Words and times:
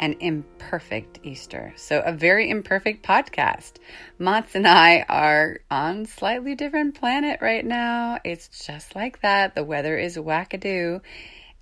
an 0.00 0.16
imperfect 0.20 1.18
Easter. 1.22 1.72
So, 1.76 2.00
a 2.00 2.12
very 2.12 2.50
imperfect 2.50 3.04
podcast. 3.04 3.74
Mats 4.18 4.54
and 4.54 4.66
I 4.66 5.04
are 5.08 5.60
on 5.70 6.06
slightly 6.06 6.54
different 6.54 6.94
planet 6.94 7.40
right 7.40 7.64
now. 7.64 8.18
It's 8.24 8.66
just 8.66 8.94
like 8.94 9.22
that. 9.22 9.54
The 9.54 9.64
weather 9.64 9.98
is 9.98 10.16
wackadoo 10.16 11.00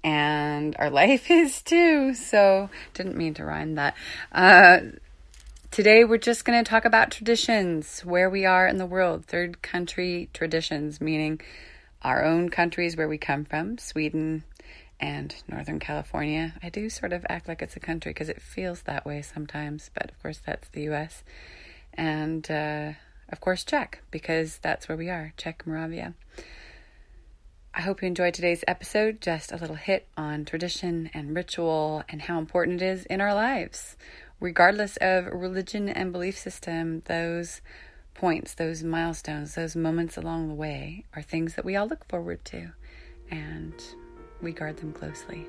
and 0.05 0.77
our 0.79 0.91
life 1.03 1.31
is 1.31 1.63
too. 1.63 2.15
So, 2.15 2.71
didn't 2.95 3.17
mean 3.17 3.35
to 3.35 3.45
rhyme 3.45 3.75
that. 3.75 3.95
Uh, 4.33 4.79
today, 5.71 6.05
we're 6.05 6.19
just 6.19 6.45
going 6.45 6.63
to 6.63 6.69
talk 6.69 6.85
about 6.85 7.11
traditions, 7.11 8.01
where 8.01 8.31
we 8.31 8.45
are 8.45 8.67
in 8.67 8.79
the 8.79 8.87
world, 8.87 9.27
third 9.27 9.63
country 9.63 10.29
traditions, 10.33 11.01
meaning 11.01 11.41
our 12.03 12.25
own 12.25 12.49
countries 12.49 12.97
where 12.97 13.09
we 13.09 13.19
come 13.19 13.45
from, 13.45 13.79
Sweden, 13.79 14.45
and 15.01 15.35
Northern 15.49 15.79
California. 15.79 16.55
I 16.63 16.69
do 16.69 16.89
sort 16.89 17.13
of 17.13 17.27
act 17.29 17.49
like 17.49 17.63
it's 17.63 17.77
a 17.77 17.81
country 17.81 18.11
because 18.11 18.29
it 18.29 18.41
feels 18.41 18.83
that 18.83 19.05
way 19.05 19.23
sometimes, 19.23 19.91
but 19.95 20.11
of 20.11 20.23
course 20.23 20.41
that's 20.45 20.69
the 20.69 20.89
US. 20.91 21.23
And 21.95 22.51
uh, 22.51 22.93
of 23.29 23.41
course, 23.41 23.65
Czech, 23.65 24.03
because 24.11 24.59
that's 24.59 24.89
where 24.89 24.99
we 24.99 25.11
are, 25.11 25.33
Czech 25.37 25.67
Moravia. 25.67 26.15
I 27.75 27.83
hope 27.83 28.01
you 28.01 28.09
enjoyed 28.09 28.33
today's 28.33 28.65
episode. 28.67 29.21
Just 29.21 29.53
a 29.53 29.57
little 29.57 29.77
hit 29.77 30.09
on 30.17 30.47
tradition 30.47 31.11
and 31.13 31.37
ritual 31.37 32.03
and 32.09 32.23
how 32.23 32.39
important 32.39 32.81
it 32.81 32.87
is 32.87 33.05
in 33.05 33.21
our 33.21 33.35
lives. 33.35 33.97
Regardless 34.41 34.97
of 34.99 35.27
religion 35.27 35.89
and 35.89 36.13
belief 36.13 36.39
system, 36.39 37.03
those 37.05 37.61
points, 38.15 38.55
those 38.55 38.83
milestones, 38.83 39.55
those 39.55 39.77
moments 39.77 40.17
along 40.17 40.49
the 40.49 40.55
way 40.55 41.05
are 41.15 41.21
things 41.21 41.55
that 41.55 41.65
we 41.67 41.77
all 41.77 41.87
look 41.87 42.07
forward 42.09 42.45
to. 42.47 42.73
And 43.31 43.75
we 44.43 44.53
guard 44.53 44.77
them 44.77 44.93
closely. 44.93 45.47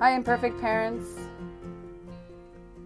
Hi, 0.00 0.14
imperfect 0.14 0.60
parents. 0.60 1.08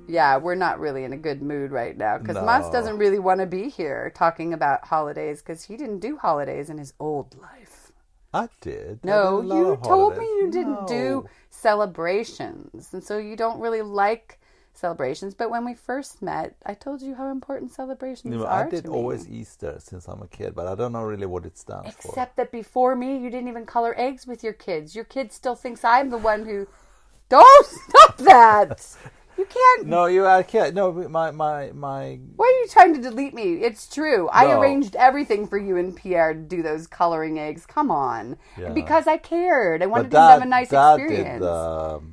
Yeah, 0.09 0.37
we're 0.37 0.55
not 0.55 0.81
really 0.81 1.05
in 1.05 1.13
a 1.13 1.17
good 1.17 1.43
mood 1.43 1.71
right 1.71 1.97
now 1.97 2.19
because 2.19 2.37
No. 2.37 2.45
Mats 2.45 2.71
doesn't 2.71 2.99
really 2.99 3.19
want 3.19 3.41
to 3.41 3.47
be 3.47 3.69
here 3.69 4.13
talking 4.15 4.53
about 4.53 4.87
holidays 4.87 5.41
because 5.41 5.65
he 5.65 5.77
didn't 5.77 6.01
do 6.01 6.17
holidays 6.17 6.71
in 6.71 6.79
his 6.79 6.93
old 6.99 7.37
life. 7.41 7.93
I 8.35 8.49
did. 8.61 9.01
I 9.05 9.07
No, 9.07 9.43
did 9.43 9.53
you 9.53 9.79
told 9.83 10.17
me 10.17 10.25
you 10.25 10.51
didn't 10.51 10.87
do 10.87 11.27
celebrations, 11.51 12.93
and 12.93 13.05
so 13.05 13.19
you 13.19 13.37
don't 13.37 13.61
really 13.61 13.83
like 13.83 14.41
celebrations. 14.75 15.35
But 15.35 15.51
when 15.51 15.65
we 15.65 15.75
first 15.75 16.23
met, 16.23 16.57
I 16.65 16.75
told 16.75 17.03
you 17.03 17.15
how 17.15 17.29
important 17.29 17.73
celebrations 17.73 18.35
No, 18.35 18.47
are 18.47 18.67
I 18.67 18.69
did 18.71 18.85
to 18.85 18.91
me. 18.91 18.97
always 18.97 19.29
Easter 19.29 19.77
since 19.79 20.07
I'm 20.09 20.23
a 20.23 20.29
kid, 20.29 20.55
but 20.55 20.67
I 20.67 20.75
don't 20.75 20.93
know 20.93 21.03
really 21.03 21.27
what 21.27 21.45
it 21.47 21.59
stands 21.59 21.95
for. 21.95 22.09
Except 22.09 22.37
that 22.37 22.51
before 22.53 22.97
me, 22.97 23.19
you 23.19 23.31
didn't 23.31 23.49
even 23.49 23.67
color 23.67 23.95
eggs 23.99 24.27
with 24.27 24.43
your 24.43 24.53
kids. 24.53 24.95
Your 24.95 25.05
kid 25.05 25.33
still 25.33 25.55
thinks 25.55 25.85
I'm 25.85 26.11
the 26.11 26.19
one 26.19 26.45
who. 26.47 26.67
Don't 27.29 27.67
stop 27.67 28.19
that! 28.19 28.87
You 29.39 29.47
can't. 29.47 29.87
No, 29.89 30.05
you 30.07 30.27
I 30.27 30.43
can't. 30.43 30.75
No, 30.75 30.93
my 30.93 31.31
my 31.31 31.73
my. 31.73 32.21
Why 32.37 32.47
are 32.47 32.61
you 32.63 32.69
trying 32.69 32.95
to 32.95 33.01
delete 33.01 33.33
me? 33.33 33.55
It's 33.63 33.89
true. 33.89 34.29
I 34.29 34.53
arranged 34.53 34.95
everything 34.95 35.47
for 35.47 35.57
you 35.57 35.79
and 35.79 35.97
Pierre 35.97 36.35
to 36.35 36.39
do 36.41 36.63
those 36.63 36.87
coloring 36.87 37.39
eggs. 37.39 37.65
Come 37.65 37.91
on. 37.91 38.37
Yeah. 38.59 38.69
Because 38.75 39.07
I 39.07 39.17
cared. 39.17 39.83
I 39.83 39.87
wanted 39.87 40.11
them 40.11 40.11
to 40.11 40.17
dad, 40.17 40.33
have 40.35 40.43
a 40.43 40.45
nice 40.47 40.69
dad 40.69 41.01
experience. 41.01 41.41
did. 41.41 41.49
Um, 41.49 42.12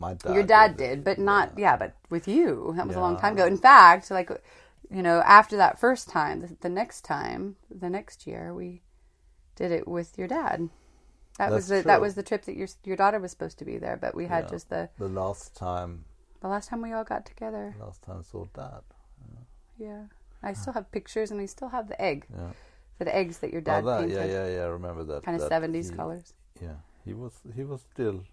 my 0.00 0.14
dad. 0.14 0.34
Your 0.34 0.42
dad 0.42 0.72
it. 0.72 0.76
did, 0.78 1.04
but 1.04 1.18
not 1.18 1.52
yeah, 1.56 1.76
but 1.76 1.94
with 2.08 2.26
you. 2.26 2.72
That 2.76 2.86
was 2.86 2.96
a 2.96 3.00
long 3.00 3.18
time 3.18 3.34
ago. 3.34 3.46
In 3.46 3.58
fact, 3.58 4.10
like 4.10 4.30
you 4.90 5.02
know, 5.02 5.22
after 5.24 5.56
that 5.56 5.78
first 5.78 6.08
time, 6.08 6.40
the, 6.40 6.56
the 6.60 6.68
next 6.68 7.02
time, 7.02 7.56
the 7.70 7.88
next 7.88 8.26
year, 8.26 8.52
we 8.52 8.82
did 9.54 9.70
it 9.70 9.86
with 9.86 10.18
your 10.18 10.26
dad. 10.26 10.68
That 11.38 11.52
was 11.52 11.68
the 11.68 11.76
That's 11.76 11.86
that 11.86 12.00
was 12.00 12.14
the 12.16 12.22
trip 12.22 12.44
that 12.46 12.56
your 12.56 12.68
your 12.84 12.96
daughter 12.96 13.20
was 13.20 13.30
supposed 13.30 13.58
to 13.60 13.64
be 13.64 13.78
there, 13.78 13.96
but 13.96 14.14
we 14.14 14.26
had 14.26 14.44
Yeah. 14.44 14.50
just 14.50 14.68
the 14.68 14.88
The 14.98 15.08
last 15.08 15.54
time, 15.54 16.04
the 16.40 16.48
last 16.48 16.68
time 16.68 16.82
we 16.82 16.92
all 16.92 17.04
got 17.04 17.24
together. 17.24 17.76
last 17.78 18.02
time 18.02 18.18
I 18.18 18.22
saw 18.22 18.46
dad. 18.54 18.82
Yeah, 19.78 20.04
I 20.42 20.52
still 20.52 20.74
have 20.74 20.92
pictures, 20.92 21.30
and 21.30 21.40
we 21.40 21.46
still 21.46 21.68
have 21.68 21.88
the 21.88 21.98
egg, 22.02 22.26
Yeah. 22.28 22.52
the 22.98 23.16
eggs 23.16 23.38
that 23.38 23.50
your 23.50 23.62
oh, 23.62 23.64
dad 23.64 23.84
oh, 23.84 23.86
that, 23.86 24.00
painted, 24.00 24.16
yeah, 24.16 24.26
yeah, 24.26 24.56
yeah. 24.56 24.62
I 24.64 24.66
remember 24.66 25.04
that. 25.04 25.22
kind 25.22 25.40
of 25.40 25.48
seventies 25.48 25.90
colors. 25.90 26.34
Yeah, 26.60 26.76
he 27.04 27.14
was. 27.14 27.32
He 27.54 27.64
was 27.64 27.80
still. 27.92 28.24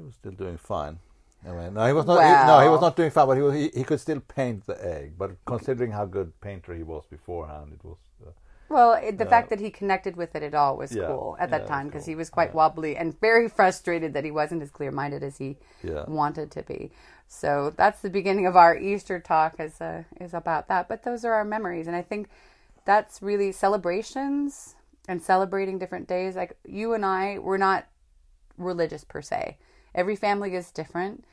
He 0.00 0.06
was 0.06 0.14
still 0.14 0.32
doing 0.32 0.56
fine. 0.56 0.98
I 1.46 1.52
mean, 1.52 1.74
no, 1.74 1.86
he 1.86 1.92
was 1.92 2.06
not. 2.06 2.24
he- 2.24 2.46
no, 2.46 2.60
he 2.60 2.68
was 2.68 2.80
not 2.80 2.96
doing 2.96 3.10
fine, 3.10 3.26
but 3.26 3.36
he 3.36 3.42
was. 3.42 3.54
He, 3.54 3.70
he 3.74 3.84
could 3.84 4.00
still 4.00 4.20
paint 4.20 4.66
the 4.66 4.76
egg. 4.84 5.14
But 5.18 5.30
considering 5.46 5.92
how 5.92 6.04
good 6.06 6.38
painter 6.40 6.74
he 6.74 6.82
was 6.82 7.04
beforehand, 7.06 7.72
it 7.72 7.84
was. 7.84 7.98
Uh, 8.26 8.30
Well, 8.68 8.92
it, 8.92 9.18
the 9.18 9.24
Yeah. 9.24 9.30
fact 9.30 9.50
that 9.50 9.60
he 9.60 9.70
connected 9.70 10.16
with 10.16 10.34
it 10.36 10.42
at 10.42 10.54
all 10.54 10.76
was 10.76 10.92
Yeah. 10.92 11.06
cool 11.06 11.36
at 11.40 11.50
that 11.50 11.62
Yeah, 11.62 11.66
time 11.74 11.86
because 11.88 12.04
cool. 12.04 12.12
he 12.12 12.14
was 12.14 12.30
quite 12.30 12.54
wobbly 12.54 12.96
and 12.96 13.18
very 13.20 13.48
frustrated 13.48 14.12
that 14.14 14.24
he 14.24 14.30
wasn't 14.30 14.62
as 14.62 14.70
clear 14.70 14.92
minded 14.92 15.22
as 15.22 15.38
he 15.38 15.56
wanted 16.06 16.50
to 16.52 16.62
be. 16.62 16.92
So 17.26 17.70
that's 17.76 18.00
the 18.00 18.10
beginning 18.10 18.46
of 18.46 18.56
our 18.56 18.76
Easter 18.76 19.18
talk 19.20 19.58
is 19.60 19.80
uh, 19.80 20.04
is 20.20 20.34
about 20.34 20.68
that. 20.68 20.88
But 20.88 21.02
those 21.02 21.24
are 21.24 21.34
our 21.34 21.44
memories, 21.44 21.86
and 21.86 21.96
I 21.96 22.02
think 22.02 22.28
that's 22.84 23.22
really 23.22 23.52
celebrations 23.52 24.76
and 25.08 25.22
celebrating 25.22 25.78
different 25.78 26.06
days. 26.08 26.36
Like 26.36 26.56
you 26.64 26.94
and 26.94 27.04
I, 27.04 27.38
we're 27.38 27.56
not 27.56 27.86
religious 28.58 29.04
per 29.04 29.22
se. 29.22 29.56
Every 29.94 30.16
family 30.16 30.54
is 30.54 30.70
different. 30.70 31.24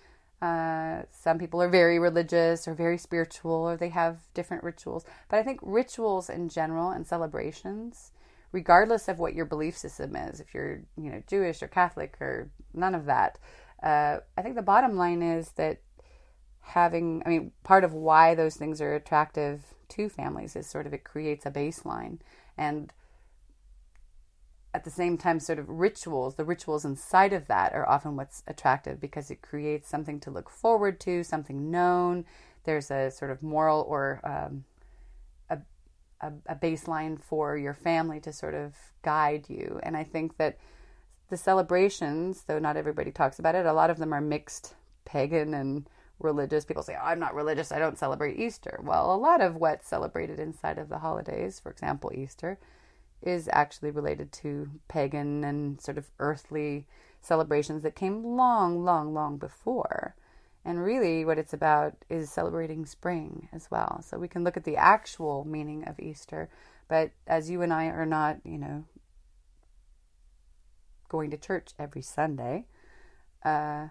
Uh, 0.42 1.02
some 1.12 1.40
people 1.40 1.62
are 1.62 1.70
very 1.70 1.98
religious 1.98 2.68
or 2.68 2.74
very 2.74 2.98
spiritual, 2.98 3.52
or 3.52 3.78
they 3.78 3.90
have 3.90 4.20
different 4.34 4.64
rituals. 4.64 5.04
But 5.30 5.40
I 5.40 5.44
think 5.44 5.60
rituals 5.64 6.30
in 6.30 6.50
general 6.50 6.92
and 6.92 7.08
celebrations, 7.08 8.12
regardless 8.52 9.08
of 9.08 9.20
what 9.20 9.34
your 9.34 9.46
belief 9.46 9.76
system 9.76 10.16
is, 10.16 10.40
if 10.40 10.54
you're 10.54 10.82
you 10.96 11.12
know 11.12 11.24
Jewish 11.28 11.64
or 11.64 11.68
Catholic 11.68 12.18
or 12.22 12.50
none 12.74 12.94
of 12.94 13.06
that, 13.06 13.40
uh, 13.82 14.18
I 14.38 14.42
think 14.42 14.56
the 14.56 14.62
bottom 14.62 14.96
line 14.96 15.24
is 15.24 15.50
that 15.52 15.80
having, 16.62 17.24
I 17.26 17.30
mean, 17.30 17.52
part 17.64 17.84
of 17.84 17.94
why 17.94 18.36
those 18.36 18.56
things 18.56 18.82
are 18.82 18.94
attractive 18.94 19.74
to 19.90 20.10
families 20.10 20.56
is 20.56 20.68
sort 20.68 20.86
of 20.86 20.94
it 20.94 21.04
creates 21.04 21.46
a 21.46 21.52
baseline 21.52 22.20
and 22.58 22.92
at 24.78 24.84
the 24.84 24.92
same 24.92 25.18
time, 25.18 25.40
sort 25.40 25.58
of 25.58 25.68
rituals, 25.68 26.36
the 26.36 26.46
rituals 26.46 26.86
inside 26.86 27.34
of 27.34 27.48
that 27.48 27.74
are 27.74 27.90
often 27.90 28.16
what's 28.16 28.44
attractive 28.46 29.02
because 29.02 29.32
it 29.32 29.42
creates 29.42 29.90
something 29.90 30.20
to 30.20 30.30
look 30.30 30.52
forward 30.52 31.00
to, 31.00 31.24
something 31.24 31.72
known. 31.72 32.26
There's 32.64 32.92
a 32.92 33.10
sort 33.10 33.32
of 33.32 33.42
moral 33.42 33.88
or 33.90 34.22
um, 34.24 34.66
a, 35.50 35.58
a, 36.22 36.32
a 36.46 36.56
baseline 36.56 37.20
for 37.20 37.58
your 37.58 37.74
family 37.74 38.20
to 38.20 38.32
sort 38.32 38.54
of 38.54 38.76
guide 39.02 39.46
you. 39.50 39.80
And 39.82 39.98
I 39.98 40.04
think 40.04 40.38
that 40.38 40.60
the 41.32 41.38
celebrations, 41.38 42.44
though 42.46 42.60
not 42.60 42.78
everybody 42.78 43.10
talks 43.10 43.40
about 43.40 43.56
it, 43.56 43.66
a 43.66 43.74
lot 43.74 43.90
of 43.90 43.98
them 43.98 44.14
are 44.14 44.22
mixed 44.22 44.76
pagan 45.06 45.56
and 45.56 45.90
religious. 46.20 46.66
People 46.66 46.84
say, 46.84 46.96
oh, 47.02 47.04
I'm 47.04 47.20
not 47.20 47.34
religious, 47.34 47.72
I 47.72 47.80
don't 47.80 47.98
celebrate 47.98 48.38
Easter. 48.38 48.80
Well, 48.84 49.12
a 49.12 49.18
lot 49.18 49.42
of 49.42 49.56
what's 49.56 49.88
celebrated 49.88 50.40
inside 50.40 50.78
of 50.78 50.90
the 50.90 51.00
holidays, 51.00 51.60
for 51.60 51.72
example, 51.72 52.12
Easter, 52.14 52.60
is 53.22 53.50
actually 53.52 53.92
related 53.92 54.32
to 54.32 54.70
pagan 54.88 55.44
and 55.44 55.82
sort 55.82 55.98
of 55.98 56.10
earthly 56.20 56.88
celebrations 57.22 57.84
that 57.84 57.96
came 57.96 58.24
long, 58.24 58.84
long, 58.84 59.14
long 59.14 59.38
before. 59.38 60.16
And 60.64 60.84
really, 60.84 61.24
what 61.24 61.40
it's 61.40 61.54
about 61.54 61.94
is 62.10 62.30
celebrating 62.30 62.86
spring 62.86 63.48
as 63.54 63.72
well. 63.72 64.02
So 64.04 64.18
we 64.18 64.28
can 64.28 64.44
look 64.44 64.58
at 64.58 64.66
the 64.66 64.76
actual 64.76 65.46
meaning 65.46 65.88
of 65.88 66.00
Easter, 66.00 66.50
but 66.90 67.12
as 67.26 67.50
you 67.50 67.62
and 67.62 67.74
I 67.74 67.86
are 67.86 68.06
not, 68.06 68.38
you 68.44 68.58
know, 68.58 68.86
going 71.10 71.32
to 71.32 71.38
church 71.38 71.70
every 71.80 72.02
Sunday, 72.02 72.66
uh, 73.44 73.88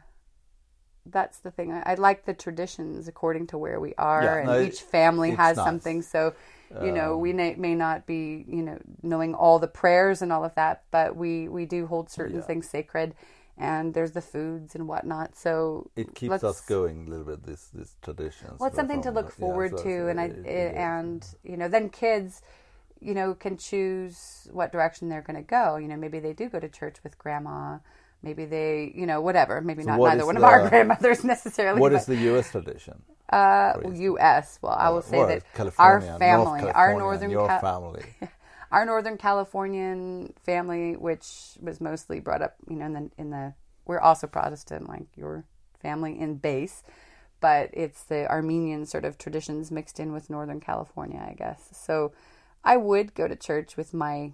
that's 1.07 1.39
the 1.39 1.51
thing. 1.51 1.73
I, 1.73 1.93
I 1.93 1.95
like 1.95 2.27
the 2.27 2.35
traditions 2.35 3.09
according 3.09 3.47
to 3.49 3.59
where 3.59 3.81
we 3.81 3.95
are, 3.97 4.23
Yeah, 4.23 4.39
and 4.39 4.49
no, 4.49 4.61
each 4.67 4.83
family 4.83 5.31
has 5.31 5.57
nice. 5.57 5.65
something. 5.65 6.03
So, 6.03 6.35
you 6.83 6.93
know, 6.93 7.15
um, 7.15 7.21
we 7.21 7.33
may, 7.33 7.55
may 7.55 7.75
not 7.75 8.07
be, 8.07 8.45
you 8.49 8.63
know, 8.63 8.79
knowing 9.03 9.35
all 9.35 9.59
the 9.59 9.69
prayers 9.69 10.23
and 10.23 10.33
all 10.33 10.45
of 10.45 10.55
that, 10.57 10.83
but 10.91 11.17
we 11.17 11.49
we 11.49 11.67
do 11.67 11.87
hold 11.87 12.11
certain 12.11 12.37
Yeah. 12.37 12.43
things 12.43 12.69
sacred, 12.69 13.15
and 13.57 13.95
there's 13.95 14.13
the 14.13 14.21
foods 14.21 14.75
and 14.75 14.89
whatnot. 14.89 15.37
So 15.37 15.91
it 15.97 16.15
keeps 16.15 16.43
let's- 16.43 16.61
going 16.63 17.07
a 17.07 17.11
little 17.11 17.25
bit. 17.25 17.45
This 17.45 17.69
this 17.69 17.97
traditions. 18.03 18.59
well, 18.61 18.69
it's 18.69 18.77
something 18.77 19.03
to 19.03 19.11
look 19.11 19.27
yeah, 19.27 19.41
forward 19.47 19.79
so 19.79 19.85
to, 19.85 20.09
and 20.09 20.21
I 20.21 20.25
it- 20.27 20.75
and 20.75 21.27
you 21.45 21.57
know, 21.57 21.69
then 21.69 21.89
kids, 21.89 22.43
you 23.01 23.15
know, 23.15 23.35
can 23.35 23.57
choose 23.57 24.49
what 24.53 24.73
direction 24.73 25.09
they're 25.09 25.23
going 25.23 25.37
to 25.37 25.43
go. 25.43 25.77
You 25.77 25.89
know, 25.89 25.97
maybe 25.97 26.19
they 26.21 26.33
do 26.33 26.49
go 26.49 26.59
to 26.61 26.69
church 26.69 26.97
with 27.05 27.19
grandma, 27.19 27.79
maybe 28.23 28.45
they, 28.45 28.93
you 28.95 29.07
know, 29.07 29.21
whatever. 29.21 29.61
Maybe 29.61 29.83
So 29.83 29.91
not 29.91 30.01
neither 30.01 30.27
one 30.27 30.37
of 30.37 30.45
our 30.45 30.69
grandmothers 30.69 31.23
necessarily. 31.25 31.81
What 31.81 31.93
but, 31.93 32.01
is 32.01 32.07
the 32.07 32.17
U.S. 32.17 32.51
tradition? 32.51 33.03
Uh. 33.31 33.75
U.S. 33.95 34.59
Well, 34.63 34.73
I 34.73 34.89
will 34.91 35.03
say 35.03 35.19
Or 35.19 35.27
that 35.27 35.43
our 35.79 36.01
family, 36.01 36.61
North 36.63 36.77
our 36.77 36.95
northern 36.99 37.31
your 37.31 37.49
Ca- 37.49 37.61
family. 37.61 38.05
our 38.73 38.85
Northern 38.87 39.17
Californian 39.17 40.33
family, 40.45 40.97
which 40.97 41.59
was 41.61 41.81
mostly 41.81 42.21
brought 42.21 42.43
up, 42.43 42.55
you 42.69 42.77
know, 42.77 42.87
in 42.87 42.93
the 42.93 43.11
in 43.19 43.31
the 43.31 43.55
we're 43.87 44.01
also 44.01 44.27
Protestant, 44.27 44.89
like 44.89 45.07
your 45.17 45.45
family 45.81 46.19
in 46.19 46.37
base, 46.37 46.83
but 47.41 47.71
it's 47.73 48.03
the 48.03 48.29
Armenian 48.31 48.87
sort 48.87 49.05
of 49.05 49.19
traditions 49.19 49.71
mixed 49.71 50.01
in 50.01 50.13
with 50.13 50.29
Northern 50.31 50.61
California, 50.61 51.25
I 51.25 51.35
guess. 51.35 51.69
So, 51.73 52.13
I 52.65 52.77
would 52.77 53.15
go 53.15 53.29
to 53.29 53.37
church 53.37 53.77
with 53.77 53.95
my 53.95 54.33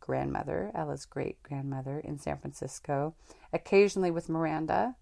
grandmother, 0.00 0.70
Ella's 0.74 1.06
great 1.06 1.42
grandmother 1.42 1.98
in 2.00 2.18
San 2.18 2.36
Francisco, 2.38 3.14
occasionally 3.52 4.10
with 4.10 4.28
Miranda, 4.28 4.96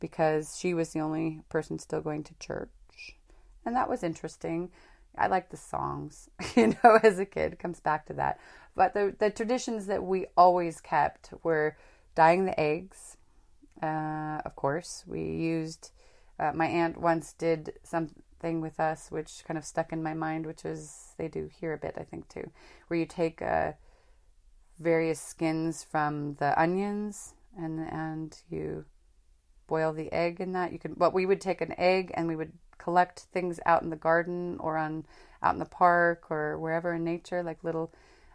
because 0.00 0.56
she 0.58 0.74
was 0.74 0.92
the 0.92 1.00
only 1.00 1.42
person 1.48 1.78
still 1.78 2.00
going 2.00 2.24
to 2.24 2.34
church, 2.38 3.16
and 3.64 3.74
that 3.74 3.88
was 3.88 4.02
interesting. 4.02 4.70
I 5.18 5.28
like 5.28 5.50
the 5.50 5.56
songs, 5.56 6.28
you 6.56 6.76
know, 6.84 6.98
as 7.02 7.18
a 7.18 7.24
kid, 7.24 7.58
comes 7.58 7.80
back 7.80 8.06
to 8.06 8.12
that. 8.14 8.38
But 8.74 8.94
the 8.94 9.14
the 9.18 9.30
traditions 9.30 9.86
that 9.86 10.02
we 10.02 10.26
always 10.36 10.80
kept 10.80 11.32
were 11.42 11.76
dyeing 12.14 12.44
the 12.44 12.58
eggs. 12.58 13.16
Uh, 13.82 14.40
of 14.44 14.56
course, 14.56 15.04
we 15.06 15.20
used. 15.20 15.92
Uh, 16.38 16.52
my 16.54 16.66
aunt 16.66 17.00
once 17.00 17.32
did 17.32 17.72
something 17.82 18.60
with 18.60 18.78
us, 18.78 19.10
which 19.10 19.42
kind 19.46 19.56
of 19.56 19.64
stuck 19.64 19.90
in 19.90 20.02
my 20.02 20.12
mind, 20.12 20.44
which 20.44 20.66
is 20.66 21.14
they 21.16 21.28
do 21.28 21.48
here 21.60 21.72
a 21.72 21.78
bit, 21.78 21.94
I 21.96 22.02
think 22.02 22.28
too, 22.28 22.50
where 22.88 23.00
you 23.00 23.06
take 23.06 23.40
uh, 23.40 23.72
various 24.78 25.20
skins 25.20 25.82
from 25.82 26.34
the 26.34 26.58
onions 26.60 27.34
and 27.56 27.80
and 27.80 28.36
you 28.50 28.84
boil 29.66 29.92
the 29.92 30.12
egg 30.12 30.40
in 30.40 30.52
that. 30.52 30.72
You 30.72 30.78
could, 30.78 30.98
but 30.98 31.12
we 31.14 31.26
would 31.26 31.40
take 31.40 31.60
an 31.60 31.74
egg 31.78 32.12
and 32.14 32.28
we 32.28 32.36
would 32.36 32.52
collect 32.78 33.20
things 33.32 33.58
out 33.66 33.82
in 33.82 33.90
the 33.90 33.96
garden 33.96 34.56
or 34.60 34.76
on 34.76 35.04
out 35.42 35.54
in 35.54 35.58
the 35.58 35.64
park 35.64 36.30
or 36.30 36.58
wherever 36.58 36.94
in 36.94 37.04
nature, 37.04 37.42
like 37.42 37.62
little 37.64 37.92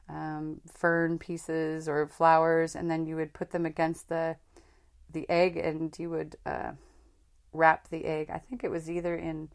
um, 0.09 0.61
fern 0.67 1.17
pieces 1.17 1.87
or 1.87 2.07
flowers, 2.07 2.75
and 2.75 2.89
then 2.89 3.05
you 3.05 3.15
would 3.15 3.33
put 3.33 3.51
them 3.51 3.65
against 3.65 4.09
the 4.09 4.35
the 5.11 5.29
egg, 5.29 5.57
and 5.57 5.97
you 5.99 6.09
would 6.09 6.35
uh, 6.45 6.71
wrap 7.53 7.89
the 7.89 8.05
egg. 8.05 8.29
I 8.29 8.37
think 8.37 8.63
it 8.63 8.71
was 8.71 8.89
either 8.89 9.15
in 9.15 9.49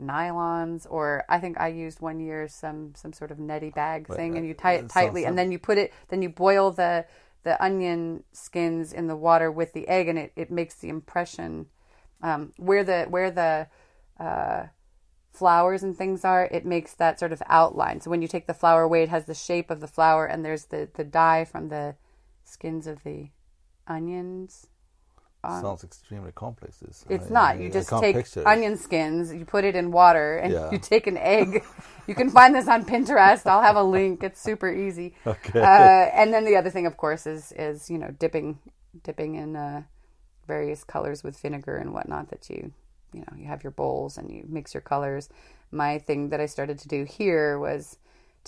nylons 0.00 0.86
or 0.88 1.24
I 1.28 1.40
think 1.40 1.60
I 1.60 1.68
used 1.68 2.00
one 2.00 2.20
year 2.20 2.46
some 2.46 2.92
some 2.94 3.12
sort 3.12 3.30
of 3.30 3.38
netty 3.38 3.70
bag 3.70 4.06
But, 4.06 4.16
thing, 4.16 4.36
and 4.36 4.46
you 4.46 4.54
tie 4.54 4.74
it 4.74 4.88
tightly, 4.88 5.22
sounds 5.22 5.30
and 5.30 5.38
then 5.38 5.50
you 5.52 5.58
put 5.58 5.78
it, 5.78 5.92
then 6.08 6.22
you 6.22 6.28
boil 6.28 6.70
the 6.70 7.04
the 7.48 7.64
onion 7.64 8.22
skins 8.30 8.92
in 8.92 9.06
the 9.06 9.16
water 9.16 9.50
with 9.50 9.72
the 9.72 9.88
egg, 9.88 10.06
and 10.06 10.18
it, 10.18 10.32
it 10.36 10.50
makes 10.50 10.74
the 10.74 10.90
impression 10.90 11.64
um, 12.22 12.52
where 12.58 12.84
the 12.84 13.06
where 13.08 13.30
the 13.30 13.68
uh, 14.20 14.66
flowers 15.32 15.82
and 15.82 15.96
things 15.96 16.26
are. 16.26 16.44
It 16.52 16.66
makes 16.66 16.92
that 16.92 17.18
sort 17.18 17.32
of 17.32 17.42
outline. 17.46 18.02
So 18.02 18.10
when 18.10 18.20
you 18.20 18.28
take 18.28 18.46
the 18.46 18.52
flower 18.52 18.82
away, 18.82 19.02
it 19.02 19.08
has 19.08 19.24
the 19.24 19.32
shape 19.32 19.70
of 19.70 19.80
the 19.80 19.88
flower, 19.88 20.26
and 20.26 20.44
there's 20.44 20.66
the 20.66 20.90
the 20.92 21.04
dye 21.04 21.46
from 21.46 21.70
the 21.70 21.96
skins 22.44 22.86
of 22.86 23.02
the 23.02 23.30
onions. 23.86 24.66
On- 25.44 25.62
Sounds 25.62 25.84
extremely 25.84 26.32
complex. 26.32 26.78
This. 26.78 27.04
it's 27.08 27.30
I- 27.30 27.34
not. 27.34 27.58
You 27.60 27.66
I 27.68 27.70
just 27.70 27.90
can't 27.90 28.02
take 28.02 28.46
onion 28.46 28.76
skins, 28.76 29.32
you 29.32 29.44
put 29.44 29.64
it 29.64 29.76
in 29.76 29.90
water, 29.92 30.36
and 30.38 30.52
Yeah. 30.52 30.70
you 30.70 30.78
take 30.78 31.06
an 31.06 31.16
egg. 31.16 31.64
you 32.06 32.14
can 32.14 32.28
find 32.30 32.54
this 32.54 32.66
on 32.68 32.84
Pinterest. 32.84 33.46
I'll 33.46 33.62
have 33.62 33.76
a 33.76 33.82
link. 33.82 34.22
It's 34.22 34.40
super 34.40 34.70
easy. 34.72 35.14
Okay. 35.26 35.60
Uh, 35.60 36.10
and 36.12 36.32
then 36.32 36.44
the 36.44 36.56
other 36.56 36.70
thing, 36.70 36.86
of 36.86 36.96
course, 36.96 37.26
is 37.26 37.52
is 37.52 37.88
you 37.90 37.98
know 37.98 38.10
dipping 38.18 38.58
dipping 39.04 39.34
in 39.36 39.54
uh, 39.56 39.82
various 40.46 40.82
colors 40.84 41.22
with 41.22 41.38
vinegar 41.38 41.76
and 41.76 41.92
whatnot. 41.92 42.30
That 42.30 42.48
you 42.50 42.72
you 43.12 43.20
know 43.20 43.36
you 43.36 43.46
have 43.46 43.62
your 43.62 43.70
bowls 43.72 44.18
and 44.18 44.30
you 44.30 44.44
mix 44.48 44.74
your 44.74 44.80
colors. 44.80 45.28
My 45.70 45.98
thing 45.98 46.30
that 46.30 46.40
I 46.40 46.46
started 46.46 46.78
to 46.80 46.88
do 46.88 47.04
here 47.04 47.58
was 47.58 47.98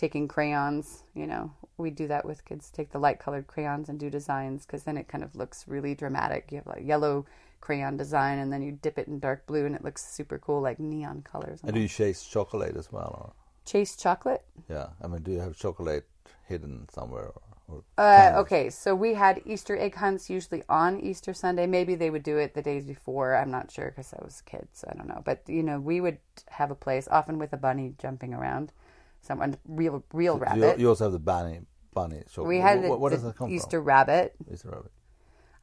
taking 0.00 0.26
crayons. 0.26 1.02
You 1.14 1.26
know, 1.26 1.52
we 1.76 1.90
do 1.90 2.08
that 2.08 2.24
with 2.24 2.44
kids. 2.46 2.70
Take 2.70 2.90
the 2.90 2.98
light 2.98 3.18
colored 3.18 3.46
crayons 3.46 3.90
and 3.90 4.00
do 4.00 4.08
designs 4.08 4.64
because 4.64 4.84
then 4.84 4.96
it 4.96 5.08
kind 5.08 5.22
of 5.22 5.36
looks 5.36 5.68
really 5.68 5.94
dramatic. 5.94 6.48
You 6.50 6.56
have 6.58 6.66
like 6.66 6.86
yellow 6.86 7.26
crayon 7.60 7.98
design 7.98 8.38
and 8.38 8.50
then 8.50 8.62
you 8.62 8.72
dip 8.72 8.98
it 8.98 9.08
in 9.08 9.18
dark 9.18 9.46
blue 9.46 9.66
and 9.66 9.74
it 9.74 9.84
looks 9.84 10.02
super 10.02 10.38
cool, 10.38 10.62
like 10.62 10.80
neon 10.80 11.22
colors. 11.22 11.60
And 11.62 11.74
do 11.74 11.80
you 11.80 11.88
chase 11.88 12.24
chocolate 12.24 12.76
as 12.76 12.90
well? 12.90 13.12
Or? 13.20 13.32
Chase 13.66 13.94
chocolate. 13.94 14.44
Yeah. 14.70 14.88
I 15.02 15.06
mean, 15.06 15.22
do 15.22 15.32
you 15.32 15.40
have 15.40 15.54
chocolate 15.54 16.08
hidden 16.48 16.88
somewhere? 16.90 17.30
Or, 17.34 17.42
or 17.68 17.84
Uh, 17.98 18.32
okay, 18.40 18.70
so 18.70 18.94
we 18.94 19.12
had 19.12 19.42
Easter 19.44 19.76
egg 19.76 19.96
hunts 19.96 20.30
usually 20.30 20.62
on 20.70 20.98
Easter 20.98 21.34
Sunday. 21.34 21.66
Maybe 21.66 21.94
they 21.94 22.08
would 22.08 22.22
do 22.22 22.38
it 22.38 22.54
the 22.54 22.62
days 22.62 22.86
before. 22.86 23.36
I'm 23.36 23.50
not 23.50 23.70
sure 23.70 23.90
because 23.90 24.14
I 24.14 24.24
was 24.24 24.40
a 24.40 24.50
kid, 24.50 24.68
so 24.72 24.88
I 24.90 24.96
don't 24.96 25.06
know. 25.08 25.22
But 25.22 25.42
you 25.46 25.62
know, 25.62 25.78
we 25.78 26.00
would 26.00 26.18
have 26.48 26.70
a 26.70 26.74
place 26.74 27.06
often 27.10 27.38
with 27.38 27.52
a 27.52 27.58
bunny 27.58 27.94
jumping 27.98 28.32
around, 28.32 28.72
someone 29.22 29.56
real 29.66 30.04
real 30.12 30.34
So 30.34 30.40
rabbit. 30.40 30.78
You, 30.78 30.84
you 30.84 30.88
also 30.88 31.04
have 31.04 31.12
the 31.12 31.18
bunny 31.18 31.60
bunny 31.94 32.22
chocolate. 32.28 32.46
we 32.48 32.58
had 32.58 32.78
Wh- 32.78 32.82
the, 32.82 32.96
what 32.96 33.10
the 33.10 33.16
does 33.16 33.24
that 33.24 33.36
come 33.36 33.50
Easter 33.50 33.80
rabbit. 33.80 34.34
Easter 34.52 34.70
rabbit. 34.70 34.92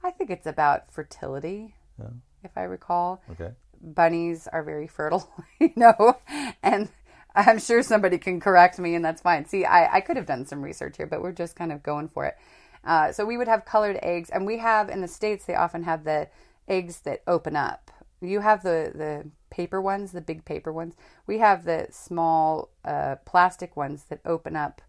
I 0.04 0.12
think 0.12 0.30
it's 0.30 0.45
about 0.48 0.92
fertility, 0.92 1.74
Yeah. 2.00 2.09
if 2.44 2.51
I 2.57 2.63
recall. 2.63 3.21
Okay. 3.31 3.51
bunnies 3.81 4.48
are 4.51 4.63
very 4.63 4.88
fertile, 4.88 5.30
you 5.59 5.71
know, 5.75 6.18
and 6.63 6.89
I'm 7.36 7.59
sure 7.59 7.81
somebody 7.83 8.18
can 8.18 8.39
correct 8.39 8.80
me, 8.80 8.95
and 8.95 9.04
that's 9.06 9.21
fine. 9.21 9.45
See, 9.45 9.65
I, 9.65 9.98
I 9.98 10.01
could 10.01 10.18
have 10.18 10.25
done 10.25 10.45
some 10.45 10.62
research 10.62 10.98
here, 10.98 11.06
but 11.07 11.21
we're 11.21 11.31
just 11.31 11.56
kind 11.56 11.71
of 11.71 11.83
going 11.83 12.10
for 12.10 12.25
it. 12.25 12.36
Uh, 12.83 13.12
so 13.12 13.25
we 13.25 13.38
would 13.38 13.48
have 13.48 13.65
colored 13.65 14.00
eggs, 14.01 14.30
and 14.30 14.45
we 14.45 14.57
have 14.60 14.89
in 14.89 15.01
the 15.01 15.07
states 15.07 15.45
they 15.45 15.56
often 15.56 15.83
have 15.83 16.03
the 16.03 16.30
eggs 16.68 17.01
that 17.01 17.21
open 17.27 17.56
up. 17.56 17.92
You 18.21 18.39
have 18.41 18.63
the 18.63 18.91
the 18.93 19.29
paper 19.49 19.81
ones, 19.81 20.11
the 20.11 20.21
big 20.21 20.43
paper 20.45 20.71
ones. 20.71 20.95
We 21.25 21.37
have 21.39 21.63
the 21.65 21.87
small 21.91 22.69
uh, 22.83 23.17
plastic 23.25 23.75
ones 23.77 24.05
that 24.09 24.19
open 24.25 24.55
up 24.55 24.81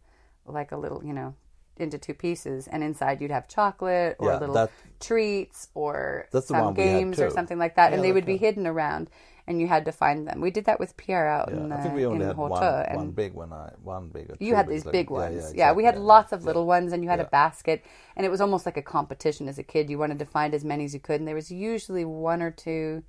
like 0.46 0.72
a 0.72 0.76
little, 0.76 1.04
you 1.04 1.12
know, 1.12 1.34
into 1.76 1.98
two 1.98 2.14
pieces, 2.14 2.66
and 2.66 2.82
inside 2.82 3.20
you'd 3.20 3.30
have 3.30 3.46
chocolate 3.48 4.16
or 4.18 4.30
Yeah, 4.30 4.38
little 4.38 4.54
that- 4.54 4.70
treats 4.98 5.68
or 5.74 6.26
some 6.32 6.58
one 6.58 6.74
we 6.74 6.82
had 6.82 6.92
games 6.94 7.20
or 7.20 7.30
something 7.30 7.58
like 7.58 7.76
that, 7.76 7.90
Yeah, 7.90 7.96
and 7.96 8.04
they 8.04 8.12
would 8.12 8.26
be 8.26 8.36
hidden 8.38 8.66
around, 8.66 9.10
and 9.46 9.60
you 9.60 9.68
had 9.68 9.84
to 9.84 9.92
find 9.92 10.26
them. 10.26 10.40
We 10.40 10.50
did 10.50 10.64
that 10.64 10.80
with 10.80 10.96
Pierre 10.96 11.28
out 11.28 11.50
in, 11.50 11.68
the 11.68 11.74
uh, 11.74 11.78
I 11.78 11.82
think 11.82 11.94
we 11.94 12.06
only 12.06 12.20
in 12.22 12.26
had 12.28 12.36
one, 12.36 12.50
one 12.94 13.10
big 13.10 13.34
one. 13.34 13.52
I 13.52 13.72
one 13.82 14.08
big. 14.08 14.34
you 14.40 14.54
had 14.56 14.68
these 14.68 14.84
big 14.84 15.08
yeah, 15.10 15.16
ones. 15.16 15.52
Yeah, 15.54 15.68
Yeah, 15.68 15.72
we 15.72 15.84
had 15.84 15.94
yeah, 15.94 16.00
lots 16.00 16.32
of 16.32 16.40
yeah. 16.40 16.46
little 16.46 16.66
ones, 16.66 16.92
and 16.92 17.02
you 17.04 17.10
had 17.10 17.20
a 17.20 17.24
basket, 17.24 17.84
and 18.16 18.26
it 18.26 18.30
was 18.30 18.40
almost 18.40 18.66
like 18.66 18.76
a 18.76 18.82
competition 18.82 19.48
as 19.48 19.58
a 19.58 19.62
kid. 19.62 19.88
You 19.90 19.98
wanted 19.98 20.18
to 20.18 20.26
find 20.26 20.54
as 20.54 20.64
many 20.64 20.84
as 20.86 20.94
you 20.94 21.00
could, 21.00 21.20
and 21.20 21.28
there 21.28 21.34
was 21.34 21.50
usually 21.52 22.04
one 22.06 22.42
or 22.42 22.50
two 22.50 23.04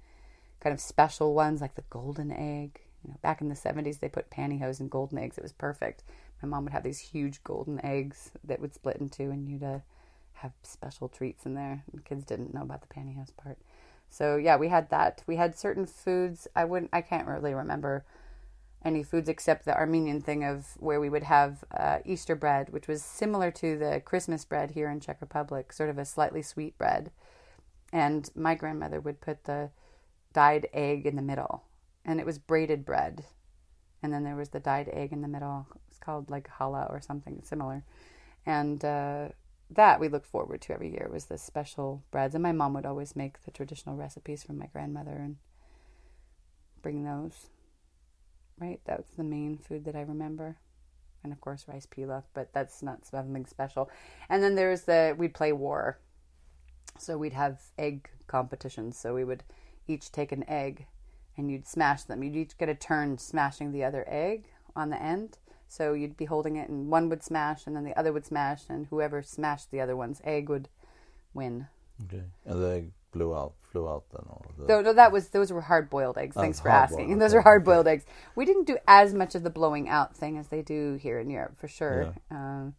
kind 0.60 0.74
of 0.74 0.80
special 0.80 1.34
ones, 1.34 1.62
like 1.62 1.76
the 1.76 1.84
golden 1.90 2.32
egg. 2.32 2.82
You 3.04 3.12
know, 3.12 3.18
back 3.22 3.42
in 3.42 3.50
the 3.50 3.56
seventies, 3.56 4.00
they 4.00 4.10
put 4.10 4.30
pantyhose 4.30 4.80
in 4.80 4.90
golden 4.90 5.18
eggs. 5.18 5.38
It 5.38 5.44
was 5.44 5.54
perfect. 5.54 6.04
My 6.42 6.50
mom 6.50 6.64
would 6.64 6.74
have 6.74 6.84
these 6.84 7.00
huge 7.00 7.44
golden 7.44 7.84
eggs 7.84 8.32
that 8.44 8.60
would 8.60 8.74
split 8.74 8.98
in 8.98 9.10
two, 9.10 9.32
and 9.32 9.48
you'd 9.48 9.64
uh, 9.64 9.80
have 10.34 10.52
special 10.64 11.08
treats 11.08 11.46
in 11.46 11.54
there. 11.54 11.84
And 11.92 12.04
kids 12.04 12.26
didn't 12.26 12.54
know 12.54 12.62
about 12.62 12.82
the 12.82 12.94
pantyhose 12.94 13.36
part. 13.36 13.58
So 14.10 14.38
yeah, 14.38 14.58
we 14.58 14.70
had 14.70 14.90
that. 14.90 15.24
We 15.28 15.36
had 15.36 15.58
certain 15.58 15.86
foods. 15.86 16.48
I 16.56 16.66
wouldn't. 16.66 16.90
I 16.94 17.02
can't 17.02 17.28
really 17.28 17.54
remember 17.54 18.06
any 18.84 19.04
foods 19.04 19.28
except 19.28 19.66
the 19.66 19.76
Armenian 19.76 20.22
thing 20.22 20.44
of 20.44 20.78
where 20.80 21.00
we 21.00 21.10
would 21.10 21.24
have 21.24 21.64
uh, 21.78 22.00
Easter 22.06 22.36
bread, 22.36 22.70
which 22.70 22.88
was 22.88 23.04
similar 23.04 23.52
to 23.52 23.78
the 23.78 24.02
Christmas 24.04 24.46
bread 24.46 24.72
here 24.72 24.90
in 24.90 25.00
Czech 25.00 25.18
Republic, 25.20 25.74
sort 25.74 25.90
of 25.90 25.98
a 25.98 26.06
slightly 26.06 26.42
sweet 26.42 26.78
bread. 26.78 27.12
And 27.92 28.30
my 28.36 28.56
grandmother 28.56 29.00
would 29.00 29.20
put 29.20 29.44
the 29.44 29.70
dyed 30.34 30.68
egg 30.74 31.06
in 31.06 31.16
the 31.16 31.22
middle, 31.22 31.64
and 32.06 32.20
it 32.20 32.26
was 32.26 32.38
braided 32.40 32.86
bread. 32.86 33.26
And 34.02 34.14
then 34.14 34.24
there 34.24 34.36
was 34.36 34.50
the 34.50 34.60
dyed 34.60 34.90
egg 34.94 35.12
in 35.12 35.22
the 35.22 35.28
middle. 35.28 35.68
It's 35.90 36.00
called 36.00 36.30
like 36.30 36.50
challah 36.58 36.90
or 36.90 37.02
something 37.02 37.42
similar. 37.44 37.84
And 38.46 38.84
uh, 38.86 39.30
that 39.72 40.00
we 40.00 40.08
looked 40.08 40.26
forward 40.26 40.62
to 40.62 40.74
every 40.74 40.90
year 40.90 41.10
was 41.12 41.26
the 41.26 41.38
special 41.38 42.04
breads. 42.10 42.34
And 42.34 42.42
my 42.42 42.54
mom 42.54 42.74
would 42.76 42.86
always 42.86 43.16
make 43.16 43.44
the 43.44 43.52
traditional 43.52 43.98
recipes 43.98 44.44
from 44.44 44.58
my 44.58 44.68
grandmother 44.68 45.12
and 45.12 45.36
bring 46.82 47.04
those 47.04 47.50
right? 48.60 48.80
That 48.86 48.98
was 48.98 49.08
the 49.18 49.24
main 49.24 49.58
food 49.58 49.86
that 49.86 49.96
I 49.96 50.02
remember. 50.02 50.58
And 51.24 51.34
of 51.34 51.42
course, 51.42 51.66
rice 51.68 51.86
pilaf, 51.86 52.24
but 52.34 52.54
that's 52.54 52.82
not 52.82 53.06
something 53.06 53.46
special. 53.46 53.90
And 54.30 54.44
then 54.44 54.56
there's 54.56 54.84
the, 54.84 55.16
we'd 55.18 55.34
play 55.34 55.52
war. 55.52 56.00
So 56.98 57.18
we'd 57.18 57.34
have 57.34 57.60
egg 57.78 58.10
competitions. 58.28 58.98
So 58.98 59.14
we 59.14 59.24
would 59.24 59.44
each 59.90 60.12
take 60.12 60.32
an 60.32 60.48
egg 60.48 60.86
and 61.38 61.50
you'd 61.50 61.68
smash 61.68 62.04
them. 62.04 62.24
You'd 62.24 62.36
each 62.36 62.58
get 62.58 62.70
a 62.70 62.76
turn 62.76 63.18
smashing 63.18 63.72
the 63.72 63.84
other 63.84 64.06
egg 64.08 64.46
on 64.76 64.90
the 64.90 65.02
end. 65.02 65.38
So 65.68 65.94
you'd 65.94 66.18
be 66.18 66.26
holding 66.26 66.56
it 66.56 66.70
and 66.70 66.90
one 66.90 67.10
would 67.10 67.24
smash 67.24 67.68
and 67.68 67.76
then 67.76 67.86
the 67.86 67.98
other 67.98 68.12
would 68.12 68.26
smash 68.26 68.64
and 68.70 68.88
whoever 68.88 69.22
smashed 69.22 69.72
the 69.72 69.82
other 69.82 69.96
one's 69.96 70.22
egg 70.24 70.50
would 70.50 70.68
win. 71.34 71.68
Okay. 72.06 72.24
And 72.46 72.64
they 72.64 72.86
blew 73.12 73.36
out, 73.36 73.54
flew 73.62 73.88
out 73.88 74.04
then. 74.12 74.26
All 74.30 74.46
the, 74.58 74.66
No, 74.68 74.82
no, 74.82 74.94
that 74.94 75.12
was 75.12 75.30
those 75.30 75.52
were 75.52 75.62
hard 75.62 75.90
boiled 75.90 76.18
eggs. 76.18 76.36
Oh, 76.36 76.42
Thanks 76.42 76.60
for 76.60 76.70
asking. 76.70 77.18
Those 77.20 77.32
okay, 77.32 77.40
are 77.40 77.42
hard 77.42 77.64
boiled 77.64 77.88
eggs. 77.88 78.06
We 78.36 78.46
didn't 78.46 78.68
do 78.68 78.78
as 78.88 79.14
much 79.14 79.36
of 79.36 79.44
the 79.44 79.50
blowing 79.50 79.90
out 79.90 80.16
thing 80.16 80.38
as 80.38 80.48
they 80.48 80.62
do 80.62 80.96
here 81.02 81.20
in 81.20 81.30
Europe, 81.30 81.58
for 81.58 81.68
sure. 81.68 82.14
Um, 82.32 82.74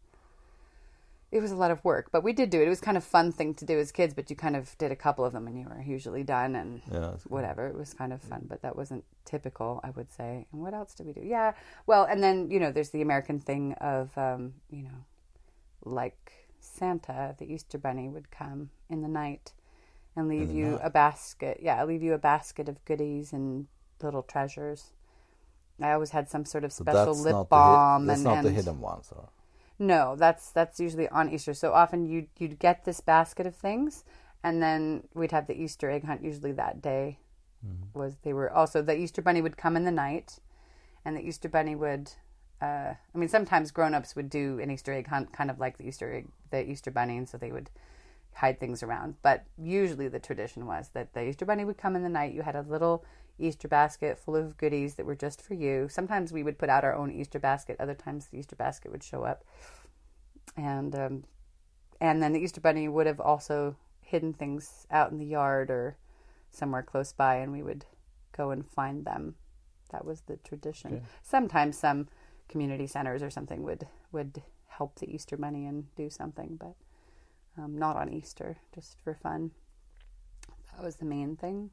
it 1.32 1.40
was 1.40 1.52
a 1.52 1.56
lot 1.56 1.70
of 1.70 1.84
work, 1.84 2.08
but 2.10 2.24
we 2.24 2.32
did 2.32 2.50
do 2.50 2.60
it. 2.60 2.66
It 2.66 2.68
was 2.68 2.80
kind 2.80 2.96
of 2.96 3.04
fun 3.04 3.30
thing 3.30 3.54
to 3.54 3.64
do 3.64 3.78
as 3.78 3.92
kids, 3.92 4.14
but 4.14 4.30
you 4.30 4.36
kind 4.36 4.56
of 4.56 4.76
did 4.78 4.90
a 4.90 4.96
couple 4.96 5.24
of 5.24 5.32
them 5.32 5.46
and 5.46 5.58
you 5.58 5.66
were 5.66 5.80
usually 5.80 6.24
done 6.24 6.56
and 6.56 6.82
Yeah, 6.90 7.12
whatever. 7.28 7.68
It 7.68 7.76
was 7.76 7.94
kind 7.94 8.12
of 8.12 8.20
fun, 8.20 8.46
but 8.48 8.62
that 8.62 8.74
wasn't 8.74 9.04
typical, 9.24 9.80
I 9.84 9.90
would 9.90 10.10
say. 10.10 10.46
And 10.52 10.60
what 10.60 10.74
else 10.74 10.94
did 10.94 11.06
we 11.06 11.12
do? 11.12 11.22
Yeah, 11.22 11.52
well, 11.86 12.04
and 12.04 12.22
then 12.22 12.50
you 12.50 12.58
know, 12.58 12.72
there's 12.72 12.90
the 12.90 13.02
American 13.02 13.38
thing 13.38 13.74
of 13.74 14.16
um, 14.18 14.54
you 14.70 14.82
know, 14.82 15.04
like 15.84 16.48
Santa, 16.58 17.36
the 17.38 17.52
Easter 17.52 17.78
Bunny 17.78 18.08
would 18.08 18.30
come 18.30 18.70
in 18.88 19.02
the 19.02 19.08
night 19.08 19.52
and 20.16 20.28
leave 20.28 20.50
you 20.50 20.70
night? 20.72 20.80
a 20.82 20.90
basket. 20.90 21.60
Yeah, 21.62 21.84
leave 21.84 22.02
you 22.02 22.12
a 22.14 22.18
basket 22.18 22.68
of 22.68 22.84
goodies 22.84 23.32
and 23.32 23.68
little 24.02 24.22
treasures. 24.22 24.90
I 25.80 25.92
always 25.92 26.10
had 26.10 26.28
some 26.28 26.44
sort 26.44 26.64
of 26.64 26.72
special 26.72 27.14
that's 27.14 27.20
lip 27.20 27.32
not 27.32 27.48
balm 27.48 28.04
The 28.04 28.08
that's 28.08 28.18
and, 28.18 28.24
not 28.24 28.38
and 28.38 28.46
the 28.46 28.50
hidden 28.50 28.80
ones. 28.80 29.10
Or, 29.14 29.28
no, 29.80 30.14
that's 30.14 30.50
that's 30.50 30.78
usually 30.78 31.08
on 31.08 31.32
Easter. 31.32 31.54
So 31.54 31.72
often 31.72 32.06
you 32.06 32.26
you'd 32.38 32.58
get 32.58 32.84
this 32.84 33.00
basket 33.00 33.46
of 33.46 33.56
things, 33.56 34.04
and 34.44 34.62
then 34.62 35.08
we'd 35.14 35.32
have 35.32 35.46
the 35.46 35.58
Easter 35.58 35.90
egg 35.90 36.04
hunt. 36.04 36.22
Usually 36.22 36.52
that 36.52 36.82
day 36.82 37.18
was 37.94 38.16
they 38.22 38.32
were 38.32 38.52
also 38.52 38.82
the 38.82 38.96
Easter 38.96 39.22
bunny 39.22 39.40
would 39.40 39.56
come 39.56 39.76
in 39.76 39.84
the 39.84 39.90
night, 39.90 40.38
and 41.04 41.16
the 41.16 41.26
Easter 41.26 41.48
bunny 41.48 41.74
would. 41.74 42.12
Uh, 42.62 42.92
I 43.14 43.18
mean, 43.18 43.30
sometimes 43.30 43.70
grown-ups 43.70 44.14
would 44.14 44.28
do 44.28 44.60
an 44.60 44.70
Easter 44.70 44.92
egg 44.92 45.06
hunt, 45.06 45.32
kind 45.32 45.50
of 45.50 45.58
like 45.58 45.78
the 45.78 45.88
Easter 45.88 46.14
egg, 46.14 46.28
the 46.50 46.62
Easter 46.62 46.90
bunny, 46.90 47.16
and 47.16 47.26
so 47.26 47.38
they 47.38 47.52
would 47.52 47.70
hide 48.34 48.60
things 48.60 48.82
around. 48.82 49.14
But 49.22 49.46
usually 49.56 50.08
the 50.08 50.18
tradition 50.18 50.66
was 50.66 50.90
that 50.92 51.14
the 51.14 51.26
Easter 51.26 51.46
bunny 51.46 51.64
would 51.64 51.78
come 51.78 51.96
in 51.96 52.02
the 52.02 52.10
night. 52.10 52.34
You 52.34 52.42
had 52.42 52.56
a 52.56 52.60
little 52.68 53.02
Easter 53.46 53.68
basket 53.68 54.18
full 54.18 54.36
of 54.36 54.56
goodies 54.56 54.94
that 54.94 55.06
were 55.06 55.16
just 55.16 55.40
for 55.42 55.54
you. 55.54 55.88
Sometimes 55.88 56.32
we 56.32 56.42
would 56.42 56.58
put 56.58 56.68
out 56.68 56.84
our 56.84 56.94
own 56.94 57.10
Easter 57.10 57.38
basket. 57.38 57.76
Other 57.78 57.94
times 57.94 58.26
the 58.26 58.38
Easter 58.38 58.56
basket 58.56 58.90
would 58.90 59.02
show 59.02 59.24
up, 59.24 59.44
and 60.56 60.94
um, 60.94 61.24
and 62.00 62.22
then 62.22 62.32
the 62.32 62.40
Easter 62.40 62.60
bunny 62.60 62.88
would 62.88 63.06
have 63.06 63.20
also 63.20 63.76
hidden 64.00 64.32
things 64.32 64.86
out 64.90 65.10
in 65.12 65.18
the 65.18 65.24
yard 65.26 65.70
or 65.70 65.96
somewhere 66.50 66.82
close 66.82 67.12
by, 67.12 67.36
and 67.36 67.52
we 67.52 67.62
would 67.62 67.84
go 68.36 68.50
and 68.50 68.66
find 68.66 69.04
them. 69.04 69.34
That 69.92 70.04
was 70.04 70.22
the 70.22 70.36
tradition. 70.38 70.92
Sometimes 71.22 71.78
some 71.78 72.08
community 72.48 72.86
centers 72.86 73.22
or 73.22 73.30
something 73.30 73.62
would 73.62 73.86
would 74.12 74.42
help 74.66 74.98
the 74.98 75.12
Easter 75.12 75.36
bunny 75.36 75.66
and 75.66 75.94
do 75.94 76.08
something, 76.10 76.56
but 76.58 76.74
um, 77.58 77.78
not 77.78 77.96
on 77.96 78.12
Easter, 78.12 78.58
just 78.74 79.00
for 79.02 79.14
fun. 79.14 79.50
That 80.74 80.84
was 80.84 80.96
the 80.96 81.04
main 81.04 81.36
thing. 81.36 81.70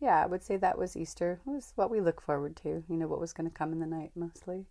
Yeah, 0.00 0.22
I 0.22 0.26
would 0.26 0.42
say 0.42 0.56
that 0.56 0.78
was 0.78 0.96
Easter. 0.96 1.40
It 1.46 1.50
was 1.50 1.72
what 1.74 1.90
we 1.90 2.00
look 2.00 2.20
forward 2.20 2.56
to. 2.56 2.84
You 2.88 2.96
know, 2.96 3.06
what 3.06 3.20
was 3.20 3.32
going 3.32 3.48
to 3.48 3.54
come 3.54 3.72
in 3.72 3.80
the 3.80 3.86
night 3.86 4.10
mostly. 4.14 4.66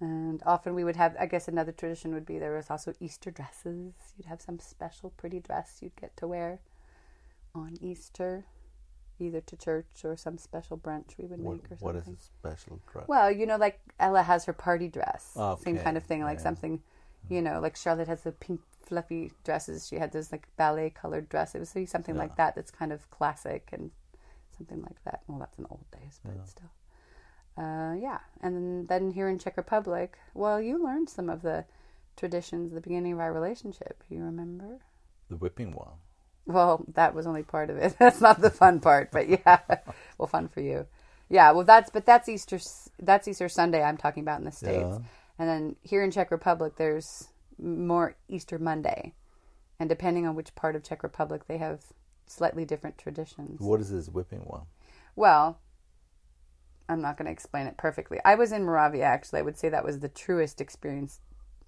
And 0.00 0.42
often 0.44 0.74
we 0.74 0.84
would 0.84 0.96
have, 0.96 1.16
I 1.18 1.26
guess 1.26 1.46
another 1.46 1.72
tradition 1.72 2.12
would 2.14 2.26
be 2.26 2.38
there 2.38 2.56
was 2.56 2.68
also 2.68 2.94
Easter 3.00 3.30
dresses. 3.30 3.94
You'd 4.16 4.26
have 4.26 4.42
some 4.42 4.58
special 4.58 5.10
pretty 5.10 5.40
dress 5.40 5.78
you'd 5.80 5.96
get 5.96 6.16
to 6.18 6.26
wear 6.26 6.60
on 7.54 7.76
Easter, 7.80 8.44
either 9.20 9.40
to 9.40 9.56
church 9.56 10.04
or 10.04 10.16
some 10.16 10.36
special 10.36 10.76
brunch 10.76 11.16
we 11.16 11.26
would 11.26 11.40
what, 11.40 11.62
make 11.62 11.70
or 11.70 11.76
something. 11.76 12.14
is 12.14 12.18
a 12.18 12.48
special 12.48 12.80
dress? 12.92 13.06
Well, 13.06 13.30
you 13.30 13.46
know, 13.46 13.56
like 13.56 13.78
Ella 14.00 14.22
has 14.22 14.44
her 14.46 14.52
party 14.52 14.88
dress, 14.88 15.36
same 15.62 15.78
kind 15.78 15.96
of 15.96 16.02
thing, 16.02 16.22
like 16.22 16.38
yeah. 16.38 16.42
something, 16.42 16.82
you 17.30 17.40
know, 17.40 17.60
like 17.60 17.76
Charlotte 17.76 18.08
has 18.08 18.22
the 18.22 18.32
pink 18.32 18.60
fluffy 18.82 19.30
dresses. 19.44 19.86
She 19.86 19.96
had 19.96 20.12
those 20.12 20.32
like 20.32 20.48
ballet 20.56 20.90
colored 20.90 21.28
dress. 21.28 21.54
It 21.54 21.60
was 21.60 21.72
something 21.88 22.16
like 22.16 22.36
that. 22.36 22.56
That's 22.56 22.72
kind 22.72 22.92
of 22.92 23.08
classic 23.10 23.68
and 23.72 23.92
something 24.56 24.82
like 24.82 25.02
that. 25.04 25.20
Well, 25.26 25.38
that's 25.38 25.58
in 25.58 25.66
old 25.70 25.84
days, 25.92 26.20
but 26.24 26.48
still. 26.48 26.70
Uh, 27.56 27.94
yeah, 27.94 28.18
and 28.42 28.54
then, 28.56 28.86
then 28.88 29.10
here 29.12 29.28
in 29.28 29.38
Czech 29.38 29.56
Republic, 29.56 30.18
well, 30.34 30.60
you 30.60 30.82
learned 30.82 31.08
some 31.08 31.28
of 31.30 31.42
the 31.42 31.64
traditions 32.16 32.72
at 32.72 32.74
the 32.74 32.80
beginning 32.80 33.12
of 33.12 33.20
our 33.20 33.32
relationship. 33.32 34.02
You 34.08 34.22
remember? 34.24 34.80
the 35.30 35.36
whipping 35.36 35.72
one. 35.72 35.88
Well, 36.46 36.84
that 36.94 37.14
was 37.14 37.26
only 37.26 37.42
part 37.44 37.70
of 37.70 37.78
it. 37.78 37.96
That's 37.98 38.20
not 38.20 38.40
the 38.40 38.50
fun 38.50 38.80
part, 38.80 39.10
but 39.10 39.28
yeah, 39.28 39.60
well, 40.18 40.26
fun 40.28 40.48
for 40.48 40.60
you. 40.60 40.86
Yeah, 41.30 41.52
well, 41.52 41.64
that's 41.64 41.88
but 41.88 42.04
that's 42.04 42.28
Easter. 42.28 42.58
That's 43.00 43.26
Easter 43.26 43.48
Sunday. 43.48 43.82
I'm 43.82 43.96
talking 43.96 44.22
about 44.22 44.40
in 44.40 44.44
the 44.44 44.52
states, 44.52 44.84
Yeah. 44.90 44.98
and 45.38 45.48
then 45.48 45.76
here 45.82 46.02
in 46.04 46.10
Czech 46.10 46.30
Republic, 46.30 46.74
there's 46.76 47.28
more 47.58 48.16
Easter 48.28 48.58
Monday, 48.58 49.14
and 49.80 49.88
depending 49.88 50.26
on 50.26 50.34
which 50.34 50.54
part 50.54 50.76
of 50.76 50.82
Czech 50.82 51.02
Republic, 51.02 51.46
they 51.48 51.56
have 51.56 51.80
slightly 52.26 52.64
different 52.64 52.98
traditions. 52.98 53.60
What 53.60 53.80
is 53.80 53.90
this 53.90 54.08
whipping 54.08 54.40
one? 54.40 54.62
Well, 55.16 55.60
I'm 56.88 57.00
not 57.00 57.16
going 57.16 57.26
to 57.26 57.32
explain 57.32 57.66
it 57.66 57.76
perfectly. 57.76 58.18
I 58.24 58.34
was 58.34 58.52
in 58.52 58.64
Moravia 58.64 59.04
actually. 59.04 59.40
I 59.40 59.42
would 59.42 59.56
say 59.56 59.68
that 59.68 59.84
was 59.84 60.00
the 60.00 60.08
truest 60.08 60.60
experience 60.60 61.20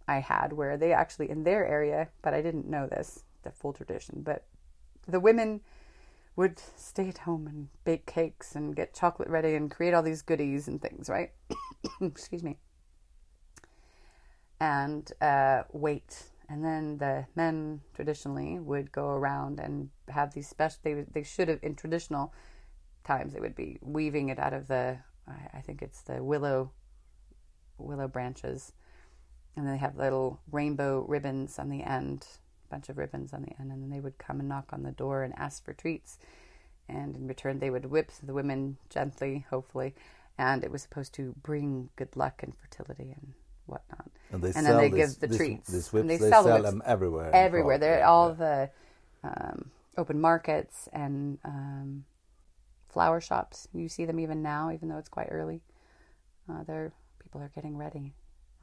I 0.09 0.19
had 0.21 0.53
where 0.53 0.77
they 0.77 0.93
actually 0.93 1.31
in 1.31 1.45
their 1.45 1.67
area, 1.67 2.09
but 2.23 2.35
I 2.35 2.43
didn't 2.43 2.69
know 2.69 2.87
this, 2.87 3.25
the 3.43 3.51
full 3.51 3.73
tradition, 3.73 4.23
but 4.23 4.45
the 5.07 5.21
women 5.21 5.61
would 6.37 6.61
stay 6.77 7.09
at 7.09 7.19
home 7.19 7.47
and 7.47 7.69
bake 7.85 8.07
cakes 8.07 8.55
and 8.55 8.77
get 8.77 8.95
chocolate 8.95 9.29
ready 9.29 9.55
and 9.55 9.71
create 9.71 9.95
all 9.95 10.03
these 10.03 10.23
goodies 10.23 10.69
and 10.69 10.83
things, 10.83 11.09
right? 11.09 11.33
Excuse 12.01 12.43
me. 12.43 12.59
And 14.61 15.11
uh, 15.21 15.63
wait. 15.73 16.25
And 16.49 16.65
then 16.65 16.99
the 16.99 17.27
men 17.35 17.81
traditionally 17.95 18.59
would 18.59 18.93
go 18.93 19.09
around 19.09 19.59
and 19.59 19.91
have 20.09 20.33
these 20.33 20.49
special. 20.49 20.79
They 20.83 20.95
they 20.95 21.23
should 21.23 21.49
have 21.49 21.59
in 21.63 21.75
traditional 21.75 22.33
times 23.05 23.33
they 23.33 23.41
would 23.41 23.57
be 23.57 23.79
weaving 23.81 24.29
it 24.29 24.39
out 24.39 24.53
of 24.53 24.69
the. 24.69 24.99
I, 25.53 25.61
think 25.61 25.83
it's 25.83 26.03
the 26.03 26.23
willow. 26.23 26.71
Willow 27.79 28.07
branches, 28.07 28.73
and 29.57 29.69
they 29.69 29.77
have 29.77 29.97
little 29.97 30.41
rainbow 30.51 31.05
ribbons 31.09 31.59
on 31.59 31.69
the 31.69 31.83
end, 31.83 32.27
bunch 32.71 32.89
of 32.89 32.97
ribbons 32.97 33.33
on 33.33 33.43
the 33.43 33.53
end, 33.61 33.73
and 33.73 33.83
then 33.83 33.91
they 33.91 34.01
would 34.01 34.19
come 34.19 34.41
and 34.41 34.49
knock 34.49 34.73
on 34.73 34.83
the 34.83 34.93
door 34.93 35.23
and 35.25 35.35
ask 35.37 35.65
for 35.65 35.75
treats, 35.75 36.19
and 36.89 37.17
in 37.17 37.27
return 37.27 37.59
they 37.59 37.71
would 37.71 37.87
whip 37.87 38.13
the 38.23 38.33
women 38.33 38.79
gently, 38.89 39.45
hopefully, 39.51 39.95
and 40.39 40.65
it 40.65 40.71
was 40.71 40.83
supposed 40.83 41.13
to 41.15 41.35
bring 41.43 41.91
good 41.97 42.17
luck 42.17 42.43
and 42.43 42.55
fertility 42.57 43.15
and 43.15 43.35
whatnot. 43.67 44.09
And 44.33 44.43
they 44.43 44.53
And 44.55 44.67
then 44.67 44.77
they 44.79 44.89
this, 44.91 45.15
give 45.15 45.21
the 45.21 45.27
this, 45.29 45.37
treats. 45.37 45.71
These 45.71 45.93
And 45.93 46.11
they 46.11 46.17
they, 46.17 46.31
sell 46.31 46.45
sell, 46.45 46.57
the 46.59 46.63
them 46.63 46.83
everywhere. 46.85 47.31
everywhere. 47.35 47.79
They're 47.79 48.01
at 48.01 48.05
all 48.07 48.29
yeah. 48.31 48.69
the 49.23 49.29
um, 49.29 49.71
open 49.97 50.21
markets 50.21 50.89
and 50.93 51.39
um, 51.45 52.05
flower 52.89 53.21
shops. 53.21 53.69
You 53.73 53.89
see 53.89 54.05
them 54.05 54.21
even 54.21 54.43
now, 54.43 54.71
even 54.73 54.89
though 54.89 54.99
it's 54.99 55.09
quite 55.09 55.29
early. 55.31 55.63
Uh, 56.49 56.63
they're 56.65 56.93
people 57.23 57.41
are 57.41 57.51
getting 57.55 57.77
ready, 57.77 58.15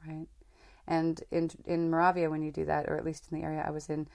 right? 0.06 0.26
And 0.86 1.22
in 1.30 1.50
in 1.66 1.90
Moravia, 1.90 2.30
when 2.30 2.42
you 2.42 2.50
do 2.52 2.64
that, 2.66 2.86
or 2.88 2.96
at 2.96 3.04
least 3.04 3.28
in 3.30 3.38
the 3.38 3.44
area 3.44 3.64
I 3.66 3.70
was 3.70 3.88
in, 3.88 4.06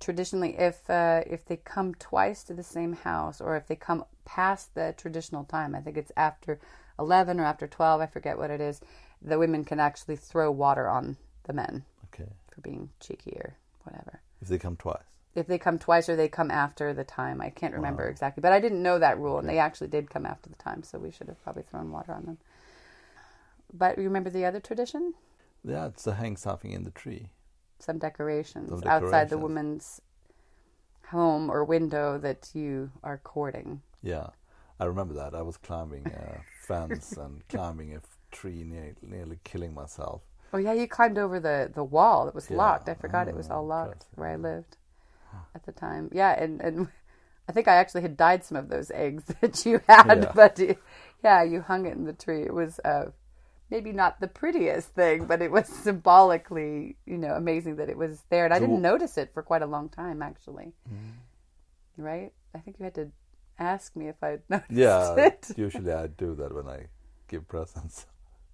traditionally, 0.00 0.56
if 0.58 0.88
uh, 0.90 1.22
if 1.26 1.44
they 1.44 1.56
come 1.56 1.94
twice 1.94 2.42
to 2.44 2.54
the 2.54 2.62
same 2.62 2.92
house, 2.92 3.40
or 3.40 3.56
if 3.56 3.66
they 3.66 3.76
come 3.76 4.04
past 4.24 4.74
the 4.74 4.94
traditional 4.96 5.44
time, 5.44 5.74
I 5.74 5.80
think 5.80 5.96
it's 5.96 6.12
after 6.16 6.60
eleven 6.98 7.40
or 7.40 7.44
after 7.44 7.66
twelve, 7.66 8.00
I 8.00 8.06
forget 8.06 8.38
what 8.38 8.50
it 8.50 8.60
is. 8.60 8.80
The 9.24 9.38
women 9.38 9.64
can 9.64 9.80
actually 9.80 10.16
throw 10.16 10.50
water 10.50 10.88
on 10.88 11.16
the 11.44 11.52
men 11.52 11.84
Okay. 12.06 12.30
for 12.50 12.60
being 12.60 12.90
cheeky 13.00 13.36
or 13.36 13.56
whatever. 13.84 14.20
If 14.40 14.48
they 14.48 14.58
come 14.58 14.76
twice. 14.76 15.02
If 15.34 15.46
they 15.46 15.58
come 15.58 15.78
twice 15.78 16.08
or 16.08 16.16
they 16.16 16.28
come 16.28 16.50
after 16.50 16.92
the 16.92 17.04
time, 17.04 17.40
I 17.40 17.48
can't 17.48 17.72
remember 17.74 18.06
exactly, 18.06 18.42
but 18.42 18.52
I 18.52 18.60
didn't 18.60 18.82
know 18.82 18.98
that 18.98 19.18
rule, 19.18 19.38
and 19.38 19.48
they 19.48 19.58
actually 19.58 19.88
did 19.88 20.10
come 20.10 20.26
after 20.26 20.50
the 20.50 20.56
time, 20.56 20.82
so 20.82 20.98
we 20.98 21.10
should 21.10 21.28
have 21.28 21.42
probably 21.42 21.62
thrown 21.62 21.90
water 21.90 22.12
on 22.12 22.26
them. 22.26 22.38
But 23.72 23.96
you 23.96 24.04
remember 24.04 24.28
the 24.28 24.44
other 24.44 24.60
tradition? 24.60 25.14
Yeah, 25.64 25.86
it's 25.86 26.02
to 26.02 26.14
hang 26.14 26.36
something 26.36 26.72
in 26.72 26.84
the 26.84 26.90
tree. 26.90 27.30
Some 27.78 27.98
decorations, 27.98 28.68
Some 28.68 28.82
outside 28.86 29.30
the 29.30 29.38
woman's 29.38 30.02
home 31.08 31.50
or 31.50 31.64
window 31.64 32.18
that 32.18 32.50
you 32.54 32.90
are 33.02 33.18
courting. 33.18 33.80
Yeah, 34.02 34.28
I 34.78 34.84
remember 34.84 35.14
that. 35.14 35.34
I 35.34 35.42
was 35.42 35.56
climbing 35.56 36.08
a 36.08 36.40
fence 36.66 37.16
and 37.16 37.46
climbing 37.48 37.94
a 37.94 38.00
tree, 38.32 38.64
near, 38.64 38.94
nearly 39.02 39.38
killing 39.44 39.72
myself. 39.74 40.22
Oh 40.52 40.58
yeah, 40.58 40.72
you 40.72 40.86
climbed 40.88 41.18
over 41.18 41.38
the 41.40 41.70
the 41.72 41.84
wall 41.84 42.26
that 42.26 42.34
was 42.34 42.50
Yeah. 42.50 42.56
locked. 42.58 42.88
I 42.88 42.94
forgot 42.94 43.28
it 43.28 43.36
was 43.36 43.48
Oh, 43.50 43.54
all 43.56 43.66
locked 43.66 43.92
impressive. 43.92 44.18
where 44.18 44.28
I 44.30 44.36
lived 44.36 44.76
at 45.54 45.62
the 45.64 45.72
time. 45.72 46.10
Yeah, 46.12 46.32
and 46.42 46.60
and 46.60 46.88
I 47.48 47.52
think 47.52 47.68
I 47.68 47.74
actually 47.76 48.02
had 48.02 48.16
dyed 48.16 48.44
some 48.44 48.56
of 48.58 48.68
those 48.68 48.90
eggs 48.90 49.24
that 49.40 49.64
you 49.66 49.80
had, 49.88 50.22
Yeah. 50.24 50.32
but 50.34 50.60
yeah, 51.24 51.42
you 51.42 51.60
hung 51.62 51.86
it 51.86 51.94
in 51.96 52.04
the 52.04 52.12
tree. 52.12 52.42
It 52.42 52.52
was 52.54 52.78
uh, 52.84 53.06
maybe 53.70 53.92
not 53.92 54.20
the 54.20 54.28
prettiest 54.28 54.88
thing, 54.94 55.24
but 55.26 55.40
it 55.42 55.50
was 55.50 55.66
symbolically, 55.68 56.96
you 57.06 57.16
know, 57.18 57.34
amazing 57.34 57.76
that 57.76 57.88
it 57.88 57.96
was 57.96 58.22
there, 58.30 58.44
and 58.44 58.52
I 58.54 58.58
didn't 58.58 58.82
notice 58.82 59.16
it 59.18 59.32
for 59.32 59.42
quite 59.42 59.62
a 59.62 59.66
long 59.66 59.88
time 59.88 60.22
actually. 60.22 60.72
Mm-hmm. 60.88 62.02
Right? 62.02 62.32
I 62.54 62.58
think 62.58 62.78
you 62.78 62.84
had 62.84 62.94
to 62.96 63.10
ask 63.58 63.94
me 63.96 64.08
if 64.08 64.22
I'd 64.22 64.42
noticed 64.50 64.70
it. 64.70 64.76
Yeah, 64.76 65.14
it. 65.16 65.50
usually 65.56 65.92
I 65.92 66.06
do 66.08 66.34
that 66.36 66.54
when 66.54 66.68
I 66.68 66.86
give 67.28 67.48
presents, 67.48 68.06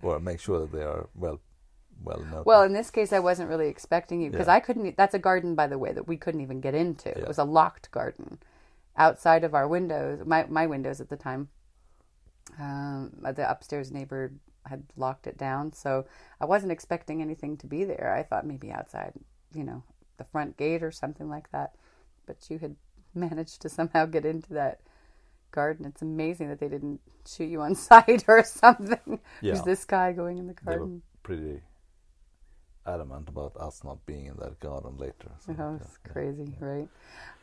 or 0.02 0.20
make 0.20 0.40
sure 0.40 0.60
that 0.60 0.72
they 0.72 0.82
are 0.82 1.08
well, 1.14 1.40
well 2.02 2.20
noticed. 2.20 2.46
Well, 2.46 2.62
in 2.62 2.72
this 2.72 2.90
case, 2.90 3.12
I 3.12 3.18
wasn't 3.18 3.48
really 3.48 3.68
expecting 3.68 4.20
you 4.20 4.30
because 4.30 4.46
Yeah. 4.46 4.54
I 4.54 4.60
couldn't. 4.60 4.96
That's 4.96 5.14
a 5.14 5.18
garden, 5.18 5.54
by 5.54 5.66
the 5.66 5.78
way, 5.78 5.92
that 5.92 6.06
we 6.08 6.16
couldn't 6.16 6.40
even 6.40 6.60
get 6.60 6.74
into. 6.74 7.08
It 7.16 7.26
was 7.26 7.38
a 7.38 7.44
locked 7.44 7.90
garden 7.90 8.38
outside 8.96 9.44
of 9.44 9.54
our 9.54 9.66
windows. 9.68 10.20
My 10.24 10.46
my 10.48 10.66
windows 10.66 11.00
at 11.00 11.08
the 11.08 11.16
time. 11.16 11.48
Um, 12.58 13.12
the 13.22 13.48
upstairs 13.48 13.92
neighbor 13.92 14.32
had 14.66 14.84
locked 14.96 15.26
it 15.26 15.36
down. 15.38 15.72
So 15.72 16.06
I 16.40 16.44
wasn't 16.46 16.72
expecting 16.72 17.20
anything 17.22 17.56
to 17.58 17.66
be 17.66 17.84
there. 17.84 18.14
I 18.14 18.22
thought 18.22 18.46
maybe 18.46 18.70
outside, 18.70 19.12
you 19.54 19.64
know, 19.64 19.82
the 20.16 20.24
front 20.24 20.56
gate 20.56 20.82
or 20.82 20.90
something 20.90 21.28
like 21.28 21.50
that. 21.52 21.74
But 22.26 22.48
you 22.50 22.58
had 22.58 22.76
managed 23.14 23.60
to 23.62 23.68
somehow 23.68 24.06
get 24.06 24.24
into 24.24 24.52
that 24.54 24.80
garden. 25.52 25.86
It's 25.86 26.02
amazing 26.02 26.48
that 26.48 26.60
they 26.60 26.68
didn't 26.68 27.00
shoot 27.26 27.46
you 27.46 27.60
on 27.62 27.74
sight 27.90 28.24
or 28.28 28.44
something. 28.44 29.20
Yeah. 29.40 29.52
Who's 29.52 29.62
this 29.62 29.84
guy 29.84 30.12
going 30.12 30.38
in 30.38 30.46
the 30.46 30.54
garden? 30.54 31.02
pretty 31.22 31.60
adamant 32.86 33.28
about 33.28 33.56
us 33.56 33.84
not 33.84 34.04
being 34.06 34.26
in 34.26 34.36
that 34.38 34.58
garden 34.60 34.96
later. 34.96 35.30
So, 35.38 35.52
Oh, 35.58 35.74
yeah, 35.80 35.86
it's 35.86 35.98
yeah. 36.06 36.12
crazy, 36.12 36.54
right? 36.60 36.88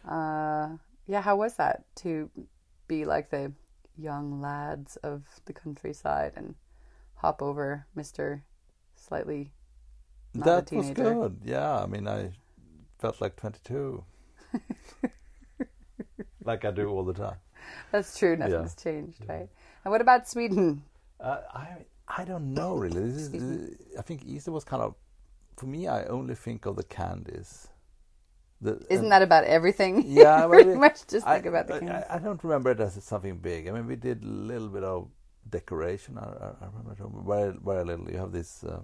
Uh, 0.08 0.78
yeah, 1.08 1.22
how 1.22 1.36
was 1.36 1.56
that 1.56 1.84
to 1.98 2.30
be 2.88 3.06
like 3.06 3.30
the 3.30 3.52
young 3.98 4.42
lads 4.42 4.98
of 4.98 5.24
the 5.46 5.54
countryside 5.54 6.34
and 6.36 6.56
hop 7.16 7.42
over 7.42 7.88
Mister 7.96 8.44
slightly 8.96 9.52
not 10.34 10.58
a 10.58 10.62
That 10.62 10.72
was 10.72 10.92
good. 10.92 11.42
Yeah, 11.44 11.82
I 11.82 11.86
mean, 11.88 12.08
I 12.08 12.32
felt 13.00 13.22
like 13.22 13.36
22. 13.38 14.04
like 16.44 16.66
I 16.66 16.72
do 16.72 16.90
all 16.90 17.04
the 17.04 17.14
time. 17.14 17.38
That's 17.92 18.18
true. 18.18 18.36
Nothing's 18.36 18.76
changed, 18.76 19.24
right? 19.28 19.50
And 19.84 19.92
what 19.92 20.02
about 20.02 20.28
Sweden? 20.28 20.84
Uh, 21.20 21.40
I 21.54 21.86
I 22.08 22.26
don't 22.26 22.54
know 22.54 22.76
really. 22.76 23.10
This 23.10 23.34
is, 23.34 23.78
I 23.98 24.02
think 24.02 24.26
Easter 24.26 24.52
was 24.52 24.64
kind 24.64 24.82
of 24.84 24.96
for 25.58 25.66
me. 25.66 25.88
I 25.88 26.06
only 26.06 26.36
think 26.36 26.66
of 26.66 26.76
the 26.76 26.84
candies. 26.84 27.68
The, 28.62 28.86
Isn't 28.90 29.10
that 29.10 29.22
about 29.22 29.44
everything? 29.44 30.04
Yeah, 30.06 30.44
You 30.44 30.50
well, 30.50 30.50
pretty 30.64 30.76
much 30.76 31.08
just 31.08 31.28
I, 31.28 31.36
think 31.36 31.48
about 31.48 31.68
the 31.68 31.80
candies. 31.80 32.06
I, 32.10 32.16
I 32.16 32.20
don't 32.20 32.42
remember 32.44 32.72
it 32.72 32.80
as 32.80 33.02
something 33.04 33.38
big. 33.38 33.68
I 33.68 33.72
mean, 33.72 33.86
we 33.86 33.96
did 33.96 34.24
a 34.24 34.28
little 34.28 34.70
bit 34.70 34.84
of 34.84 35.10
decoration. 35.50 36.18
I, 36.18 36.24
I, 36.24 36.68
remember 36.68 36.96
very, 37.26 37.54
very 37.64 37.84
little. 37.84 38.10
You 38.10 38.18
have 38.18 38.32
this 38.32 38.64
uh, 38.64 38.80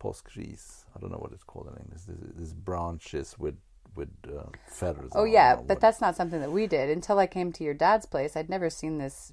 påskris. 0.00 0.84
I 0.94 1.00
don't 1.00 1.10
know 1.10 1.18
what 1.18 1.32
it's 1.32 1.44
called 1.44 1.68
in 1.68 1.82
English. 1.82 2.02
This, 2.02 2.32
this 2.36 2.52
branches 2.52 3.36
with 3.38 3.56
with 3.94 4.08
uh, 4.26 4.44
feathers. 4.68 5.12
Oh 5.14 5.24
yeah, 5.24 5.56
but 5.56 5.64
what- 5.68 5.80
that's 5.80 6.00
not 6.00 6.16
something 6.16 6.40
that 6.40 6.52
we 6.52 6.66
did 6.66 6.90
until 6.90 7.18
I 7.18 7.26
came 7.26 7.52
to 7.52 7.64
your 7.64 7.74
dad's 7.74 8.06
place. 8.06 8.36
I'd 8.36 8.48
never 8.50 8.70
seen 8.70 8.98
this 8.98 9.32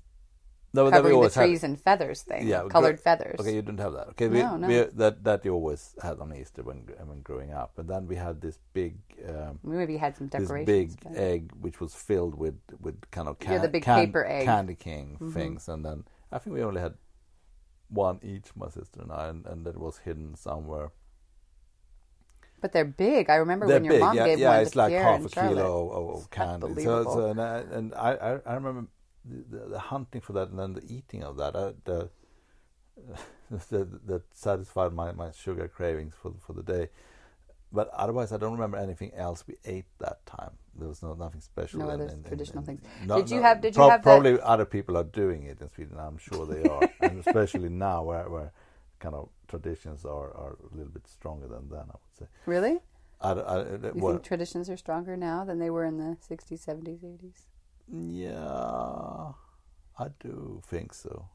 no, 0.73 0.83
but 0.83 0.89
then 0.89 0.97
we 0.97 0.97
covering 0.97 1.11
the 1.13 1.15
always 1.17 1.35
had- 1.35 1.45
trees 1.45 1.63
and 1.63 1.79
feathers 1.79 2.21
thing, 2.23 2.45
Yeah, 2.47 2.63
colored 2.69 2.99
feathers. 2.99 3.39
Okay, 3.39 3.55
you 3.55 3.61
didn't 3.61 3.79
have 3.79 3.93
that. 3.93 4.09
Okay, 4.09 4.27
we, 4.27 4.39
No, 4.41 4.57
no. 4.57 4.67
we 4.67 4.81
that 5.01 5.23
that 5.23 5.45
you 5.45 5.53
always 5.53 5.95
had 6.03 6.19
on 6.19 6.33
Easter 6.35 6.63
when 6.63 6.79
when 7.05 7.21
growing 7.21 7.53
up, 7.53 7.77
and 7.79 7.87
then 7.89 8.07
we 8.07 8.15
had 8.17 8.41
this 8.41 8.59
big. 8.73 8.97
Um, 9.29 9.59
We 9.63 9.77
maybe 9.77 9.95
had 9.97 10.17
some 10.17 10.27
this 10.27 10.41
decorations. 10.41 10.65
big 10.65 10.99
but- 11.03 11.15
egg 11.17 11.51
which 11.61 11.79
was 11.79 11.95
filled 11.95 12.35
with 12.35 12.59
with 12.81 12.99
kind 13.11 13.29
of 13.29 13.37
Yeah, 13.41 13.59
the 13.59 13.69
big 13.69 13.83
can- 13.83 14.05
paper 14.05 14.25
egg. 14.25 14.45
candy 14.45 14.75
king 14.75 15.17
Mhm. 15.19 15.33
things 15.33 15.69
and 15.69 15.85
then 15.85 16.03
i 16.31 16.37
think 16.39 16.53
we 16.55 16.61
only 16.63 16.81
had 16.81 16.95
one 17.89 18.19
each 18.23 18.49
my 18.55 18.67
sister 18.69 18.99
and 19.01 19.11
i 19.11 19.27
and, 19.29 19.45
and 19.45 19.65
that 19.65 19.77
was 19.77 19.99
hidden 19.99 20.35
somewhere 20.35 20.91
But 22.61 22.71
they're 22.71 22.85
big. 22.85 23.29
I 23.29 23.35
remember 23.35 23.67
they're 23.67 23.77
when 23.77 23.83
your 23.85 23.93
big 23.93 24.01
mom 24.01 24.15
yeah, 24.15 24.25
gave 24.25 24.39
yeah 24.39 24.47
one 24.49 24.57
Yeah, 24.57 24.61
it's 24.63 24.75
like 24.75 24.89
Pierre 24.91 25.03
half 25.03 25.25
a 25.25 25.29
Charlotte. 25.29 25.55
kilo 25.55 25.89
of, 25.91 26.15
of 26.23 26.29
candy 26.31 26.83
so, 26.83 27.03
so 27.03 27.25
and, 27.29 27.39
I, 27.41 27.57
and 27.71 27.93
I, 27.95 28.11
I 28.13 28.39
i 28.45 28.53
remember 28.55 28.87
the, 29.23 29.57
the, 29.57 29.65
the 29.69 29.79
hunting 29.79 30.21
for 30.21 30.33
that 30.33 30.49
and 30.49 30.57
then 30.59 30.73
the 30.73 30.83
eating 30.87 31.23
of 31.23 31.37
that 31.37 31.55
uh, 31.55 31.73
the, 31.83 32.09
the 33.69 33.87
that 34.05 34.23
satisfied 34.33 34.93
my, 34.93 35.11
my 35.11 35.31
sugar 35.31 35.67
cravings 35.67 36.13
for 36.19 36.33
for 36.39 36.53
the 36.53 36.63
day 36.63 36.89
but 37.71 37.89
otherwise 37.89 38.31
i 38.31 38.37
don't 38.37 38.53
remember 38.53 38.77
anything 38.77 39.11
else 39.15 39.43
we 39.47 39.55
ate 39.65 39.85
that 39.99 40.25
time 40.25 40.51
there 40.77 40.87
was 40.87 41.01
no 41.03 41.13
nothing 41.13 41.41
special 41.41 41.79
No 41.79 41.89
in- 41.89 42.01
in- 42.01 42.09
in- 42.09 42.23
traditional 42.23 42.59
in- 42.59 42.65
things. 42.65 42.81
no- 43.05 43.17
Did 43.17 43.29
you 43.29 43.37
no, 43.37 43.43
have- 43.43 43.61
did 43.61 43.75
you 43.75 43.79
prob- 43.79 43.91
have 43.91 44.03
that- 44.03 44.09
probably 44.09 44.39
other 44.41 44.65
people 44.65 44.97
are 44.97 45.03
doing 45.05 45.43
it 45.43 45.61
in 45.61 45.69
Sweden. 45.69 45.97
I'm 45.97 46.17
sure 46.17 46.45
they 46.45 46.63
are, 46.67 46.81
and 47.01 47.19
especially 47.25 47.69
now 47.69 48.03
where, 48.03 48.29
where 48.29 48.51
kind 48.99 49.15
of 49.15 49.29
traditions 49.47 50.05
are, 50.05 50.33
are 50.35 50.57
a 50.71 50.75
little 50.75 50.91
bit 50.91 51.07
stronger 51.07 51.47
than 51.47 51.69
then. 51.69 51.81
I 51.89 51.97
would 52.01 52.17
say. 52.19 52.25
Really? 52.45 52.79
I, 53.21 53.31
I, 53.31 53.57
You 53.59 53.91
well, 53.95 54.13
think 54.13 54.23
traditions 54.23 54.69
are 54.69 54.77
stronger 54.77 55.15
now 55.17 55.45
than 55.45 55.59
they 55.59 55.69
were 55.69 55.85
in 55.85 55.97
the 55.97 56.17
60s, 56.29 56.65
70s, 56.65 56.99
80s? 57.03 57.45
yeah, 57.91 59.31
I 59.97 60.07
do 60.19 60.61
think 60.65 60.93
so, 60.93 61.27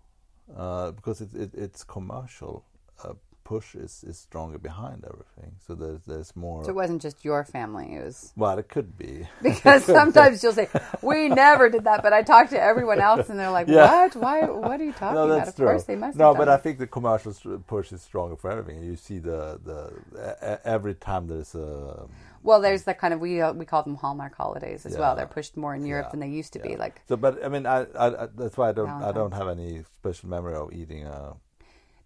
uh, 0.56 0.90
because 0.92 1.20
it, 1.20 1.34
it, 1.34 1.50
it's 1.54 1.84
commercial. 1.84 2.64
Uh, 3.02 3.14
push 3.50 3.74
is, 3.74 4.04
is 4.06 4.16
stronger 4.16 4.58
behind 4.58 5.04
everything, 5.12 5.50
so 5.66 5.74
there's 5.74 6.02
there's 6.10 6.36
more. 6.36 6.62
So 6.64 6.70
it 6.70 6.76
wasn't 6.76 7.02
just 7.02 7.24
your 7.24 7.42
family. 7.42 7.86
It 7.96 8.04
was 8.04 8.32
well, 8.36 8.56
it 8.62 8.68
could 8.68 8.96
be. 8.96 9.26
because 9.42 9.84
sometimes 10.00 10.42
you'll 10.42 10.52
say, 10.52 10.68
"We 11.02 11.28
never 11.28 11.68
did 11.68 11.84
that," 11.90 12.00
but 12.04 12.12
I 12.12 12.22
talked 12.22 12.50
to 12.50 12.62
everyone 12.62 13.00
else, 13.00 13.28
and 13.28 13.36
they're 13.40 13.50
like, 13.50 13.66
Yeah. 13.66 13.90
"What? 13.90 14.16
Why? 14.24 14.36
What 14.44 14.80
are 14.80 14.84
you 14.84 14.92
talking 14.92 15.16
no, 15.16 15.24
about?" 15.28 15.48
Of 15.48 15.56
true. 15.56 15.66
course, 15.66 15.84
they 15.84 15.96
must. 15.96 16.16
No, 16.16 16.32
but 16.32 16.44
done 16.44 16.54
I 16.54 16.58
think 16.58 16.78
the 16.78 16.86
commercial 16.86 17.32
push 17.66 17.90
is 17.90 18.02
stronger 18.02 18.36
for 18.36 18.48
everything. 18.52 18.84
You 18.84 18.94
see 18.94 19.18
the 19.18 19.58
the 19.68 20.60
every 20.64 20.94
time 20.94 21.26
there's 21.26 21.52
a 21.56 22.06
Well, 22.44 22.60
there's 22.60 22.84
the 22.84 22.94
kind 22.94 23.12
of 23.14 23.18
we 23.18 23.42
we 23.62 23.66
call 23.72 23.82
them 23.82 23.96
Hallmark 23.96 24.34
holidays 24.36 24.86
as 24.86 24.96
well. 24.96 25.16
They're 25.16 25.34
pushed 25.38 25.56
more 25.56 25.74
in 25.74 25.84
Europe 25.84 26.06
Yeah. 26.06 26.10
than 26.12 26.20
they 26.20 26.32
used 26.40 26.52
to 26.52 26.60
be. 26.60 26.76
Like, 26.84 27.02
so. 27.08 27.16
But 27.16 27.44
I 27.44 27.48
mean, 27.54 27.66
I, 27.66 27.78
I, 28.04 28.06
I 28.22 28.26
that's 28.40 28.56
why 28.56 28.68
I 28.70 28.74
don't 28.78 28.96
I 29.08 29.10
don't 29.18 29.34
have 29.40 29.48
any 29.48 29.70
special 29.98 30.28
memory 30.36 30.54
of 30.54 30.72
eating 30.72 31.02
a 31.04 31.34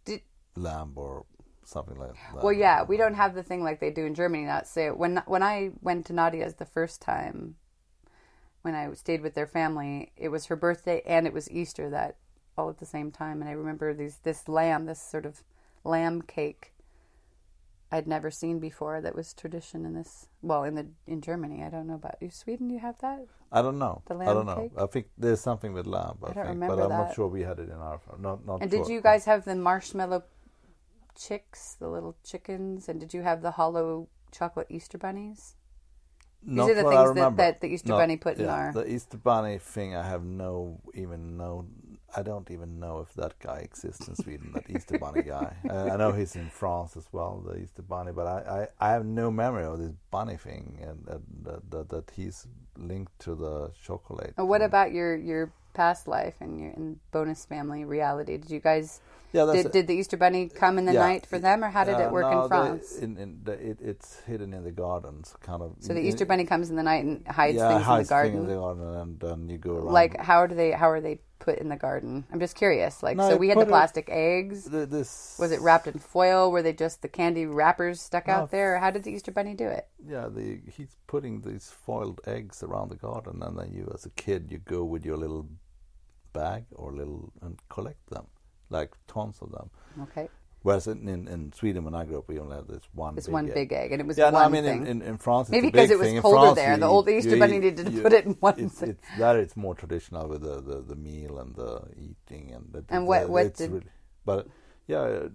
Did- 0.07 0.23
lamb 0.57 0.93
or 0.97 1.27
something 1.67 1.97
like 1.99 2.13
that. 2.13 2.43
well, 2.43 2.53
yeah, 2.53 2.83
we 2.83 2.97
don't 2.97 3.15
have 3.15 3.35
the 3.35 3.43
thing 3.43 3.63
like 3.63 3.81
they 3.81 3.91
do 3.91 4.05
in 4.05 4.15
Germany. 4.15 4.45
Not 4.45 4.67
say 4.67 4.91
when 4.91 5.23
when 5.27 5.43
I 5.43 5.71
went 5.81 6.07
to 6.07 6.13
Nadia's 6.13 6.55
the 6.55 6.65
first 6.65 7.01
time, 7.01 7.57
when 8.63 8.75
I 8.75 8.93
stayed 8.95 9.23
with 9.23 9.35
their 9.35 9.47
family, 9.47 10.13
it 10.17 10.29
was 10.29 10.47
her 10.47 10.57
birthday 10.57 11.03
and 11.07 11.27
it 11.27 11.33
was 11.33 11.51
Easter 11.51 11.91
that 11.91 12.17
all 12.57 12.71
at 12.71 12.79
the 12.79 12.87
same 12.87 13.11
time. 13.11 13.41
And 13.41 13.49
I 13.49 13.53
remember 13.53 13.93
these 13.95 14.19
this 14.23 14.49
lamb, 14.49 14.87
this 14.87 15.03
sort 15.03 15.27
of 15.27 15.43
lamb 15.85 16.23
cake. 16.23 16.73
I'd 17.93 18.09
never 18.09 18.31
seen 18.31 18.59
before 18.59 19.01
that 19.01 19.15
was 19.15 19.33
tradition 19.33 19.85
in 19.85 19.95
this 19.95 20.27
well 20.43 20.65
in 20.65 20.75
the 20.75 20.89
in 21.07 21.21
Germany 21.21 21.63
I 21.63 21.71
don't 21.71 21.87
know 21.87 21.95
about 21.95 22.17
you 22.21 22.29
Sweden 22.29 22.69
you 22.69 22.81
have 22.81 22.99
that 23.03 23.27
I 23.55 23.63
don't 23.63 23.79
know. 23.79 24.03
The 24.07 24.15
I 24.15 24.17
lamb 24.17 24.35
don't 24.35 24.47
know. 24.47 24.57
cake? 24.57 24.73
I 24.77 24.87
think 24.87 25.07
there's 25.17 25.41
something 25.41 25.73
with 25.73 25.87
lamb. 25.87 26.19
I, 26.25 26.31
I 26.31 26.33
don't 26.33 26.35
think, 26.35 26.49
remember 26.49 26.77
but 26.77 26.83
I'm 26.83 26.89
that. 26.89 26.99
not 26.99 27.15
sure 27.15 27.29
we 27.29 27.43
had 27.43 27.61
it 27.61 27.69
in 27.69 27.77
our. 27.77 28.01
Not 28.19 28.45
not. 28.45 28.63
And 28.63 28.71
sure. 28.71 28.83
did 28.83 28.93
you 28.93 29.01
guys 29.01 29.25
have 29.27 29.45
the 29.45 29.55
marshmallow 29.55 30.25
chicks, 31.15 31.75
the 31.79 31.89
little 31.89 32.17
chickens, 32.25 32.89
and 32.89 33.01
did 33.01 33.15
you 33.15 33.23
have 33.23 33.43
the 33.43 33.53
hollow 33.53 34.09
chocolate 34.33 34.67
Easter 34.71 34.99
bunnies? 34.99 35.55
Not 36.47 36.71
are 36.71 36.75
the 36.75 36.83
things 36.83 37.15
that- 37.15 37.37
that 37.37 37.61
the 37.63 37.69
Easter 37.69 37.89
Not- 37.89 37.99
Bunny 37.99 38.17
put 38.17 38.37
in 38.39 38.49
our- 38.49 38.73
The 38.73 38.87
Easter 38.87 39.17
Bunny 39.17 39.59
thing, 39.59 39.95
I 39.95 40.03
have 40.07 40.25
no 40.25 40.81
even 40.95 41.37
no. 41.37 41.67
I 42.17 42.23
don't 42.23 42.49
even 42.51 42.79
know 42.79 43.01
if 43.01 43.13
that 43.15 43.39
guy 43.41 43.59
exists 43.59 44.07
in 44.07 44.15
Sweden. 44.15 44.53
that 44.53 44.71
Easter 44.71 44.99
Bunny 44.99 45.23
guy. 45.23 45.57
I, 45.65 45.69
uh, 45.73 45.95
I 45.95 45.97
know 45.97 46.13
he's 46.13 46.37
in 46.37 46.49
France 46.49 46.97
as 46.97 47.09
well, 47.13 47.41
the 47.41 47.57
Easter 47.59 47.83
Bunny. 47.83 48.13
But 48.13 48.27
I, 48.29 48.69
I, 48.81 48.89
I 48.89 48.93
have 48.93 49.05
no 49.05 49.31
memory 49.33 49.65
of 49.65 49.79
this 49.79 49.91
bunny 50.13 50.37
thing, 50.37 50.79
and, 50.81 51.09
and 51.09 51.25
that, 51.45 51.71
that 51.71 51.89
that 51.89 52.11
he's 52.15 52.47
linked 52.77 53.19
to 53.21 53.35
the 53.35 53.73
chocolate. 53.83 54.35
What 54.37 54.63
about 54.63 54.93
your 54.93 55.17
your 55.17 55.51
past 55.73 56.07
life 56.07 56.37
and 56.41 56.61
your 56.61 56.71
in 56.71 57.01
bonus 57.11 57.47
family 57.47 57.85
reality? 57.85 58.37
Did 58.37 58.51
you 58.51 58.61
guys 58.61 59.01
Yeah, 59.35 59.53
did, 59.53 59.73
did 59.73 59.87
the 59.89 59.95
Easter 59.95 60.17
Bunny 60.17 60.49
come 60.49 60.79
in 60.79 60.85
the 60.85 60.93
Yeah. 60.93 61.01
night 61.01 61.27
for 61.27 61.39
them, 61.41 61.65
or 61.65 61.69
how 61.69 61.83
did 61.85 61.99
Yeah, 61.99 62.05
it 62.05 62.09
uh, 62.09 62.13
work 62.13 62.31
no, 62.31 62.43
in 62.43 62.49
France? 62.49 62.93
The, 62.97 63.05
in, 63.05 63.17
in 63.19 63.41
the, 63.43 63.53
it, 63.71 63.79
it's 63.83 64.21
hidden 64.21 64.55
in 64.55 64.63
the 64.63 64.71
gardens, 64.71 65.35
kind 65.41 65.61
of. 65.61 65.75
so 65.81 65.93
the 65.93 65.99
in- 66.01 66.07
Easter 66.07 66.25
Bunny 66.25 66.45
comes 66.45 66.71
in 66.71 66.77
the 66.77 66.85
night 66.85 67.05
and 67.05 67.27
hides 67.27 67.57
yeah, 67.57 67.69
things 67.75 67.83
hides 67.85 68.11
in 68.11 68.17
the 68.17 68.23
things 68.23 68.37
garden. 68.37 68.39
in 68.41 68.47
the 68.47 68.55
garden, 68.55 68.95
and 69.03 69.21
then 69.21 69.49
you 69.49 69.59
go 69.59 69.73
around. 69.75 69.93
like 69.93 70.17
how 70.21 70.47
do 70.47 70.55
they 70.55 70.71
how 70.71 70.89
are 70.89 71.01
they 71.01 71.19
put 71.41 71.59
in 71.59 71.69
the 71.69 71.77
garden? 71.77 72.25
I'm 72.33 72.39
just 72.39 72.55
curious. 72.55 73.03
Like 73.03 73.17
No, 73.17 73.29
so 73.31 73.37
we 73.37 73.49
had 73.49 73.57
the 73.59 73.63
put 73.63 73.69
it- 73.69 73.73
plastic 73.73 74.09
eggs. 74.09 74.65
The- 74.65 74.87
this 74.87 75.37
Was 75.41 75.51
it 75.51 75.61
wrapped 75.61 75.89
in 75.89 75.99
foil? 75.99 76.53
Were 76.53 76.63
they 76.63 76.73
just 76.73 77.03
the 77.03 77.09
candy 77.09 77.45
wrappers 77.45 78.01
stuck 78.01 78.29
No. 78.29 78.35
out 78.35 78.51
there? 78.53 78.77
Or 78.77 78.79
how 78.79 78.91
did 78.93 79.03
the 79.03 79.11
Easter 79.11 79.33
Bunny 79.33 79.55
do 79.55 79.67
it? 79.67 79.89
Yeah, 80.07 80.29
the 80.29 80.61
he's 80.77 80.97
putting 81.09 81.41
these 81.43 81.71
foiled 81.71 82.21
eggs 82.27 82.63
around 82.63 82.91
the 82.91 82.97
garden, 83.09 83.43
and 83.43 83.59
then 83.59 83.73
you, 83.73 83.91
as 83.93 84.07
a 84.07 84.11
kid, 84.11 84.53
you 84.53 84.59
go 84.59 84.85
with 84.85 85.05
your 85.05 85.17
little 85.17 85.49
bag 86.33 86.65
or 86.73 86.93
little 86.93 87.33
and 87.43 87.59
collect 87.69 88.09
them, 88.11 88.27
like 88.71 88.93
tons 89.07 89.39
of 89.43 89.51
them. 89.53 89.71
Okay, 90.03 90.29
Whereas 90.63 90.87
in, 90.87 91.07
in, 91.09 91.29
in 91.29 91.53
Sweden, 91.53 91.85
when 91.85 91.95
I 91.95 92.05
grew 92.07 92.19
up, 92.19 92.27
we 92.27 92.39
only 92.39 92.57
had 92.57 92.67
this 92.69 92.83
one. 92.95 93.15
this 93.15 93.27
big 93.27 93.33
one 93.35 93.49
egg. 93.49 93.55
big 93.55 93.73
egg, 93.75 93.93
and 93.93 94.01
it 94.01 94.07
was 94.07 94.17
Yeah, 94.17 94.31
one 94.31 94.35
no, 94.35 94.39
I 94.41 94.49
mean 94.49 94.65
in, 94.65 94.87
in, 94.87 95.03
in 95.03 95.19
France, 95.19 95.49
it's 95.49 95.53
Maybe 95.53 95.71
because 95.71 95.91
it 95.91 95.99
was 95.99 96.09
thing. 96.09 96.23
Colder 96.23 96.37
France, 96.39 96.57
there, 96.57 96.73
you 96.75 96.81
the 96.81 96.87
old 96.87 97.09
Easter 97.09 97.31
you 97.31 97.39
bunny 97.39 97.59
needed 97.59 97.85
to 97.85 97.91
you- 97.93 98.01
put 98.03 98.13
it 98.15 98.25
in 98.25 98.33
one 98.41 98.55
It's, 98.59 98.75
thing. 98.81 98.91
it's 98.91 99.19
that 99.19 99.37
it's 99.37 99.57
more 99.57 99.75
traditional 99.75 100.27
with 100.27 100.41
the, 100.43 100.63
the, 100.63 100.81
the 100.81 100.97
meal 100.97 101.39
and 101.39 101.55
the 101.55 101.83
eating 101.97 102.53
and 102.53 102.73
the, 102.73 102.85
And 102.89 103.07
what- 103.07 103.29
what 103.29 103.55
did- 103.55 103.71
really, 103.73 103.87
but 104.25 104.49
yeah, 104.87 105.29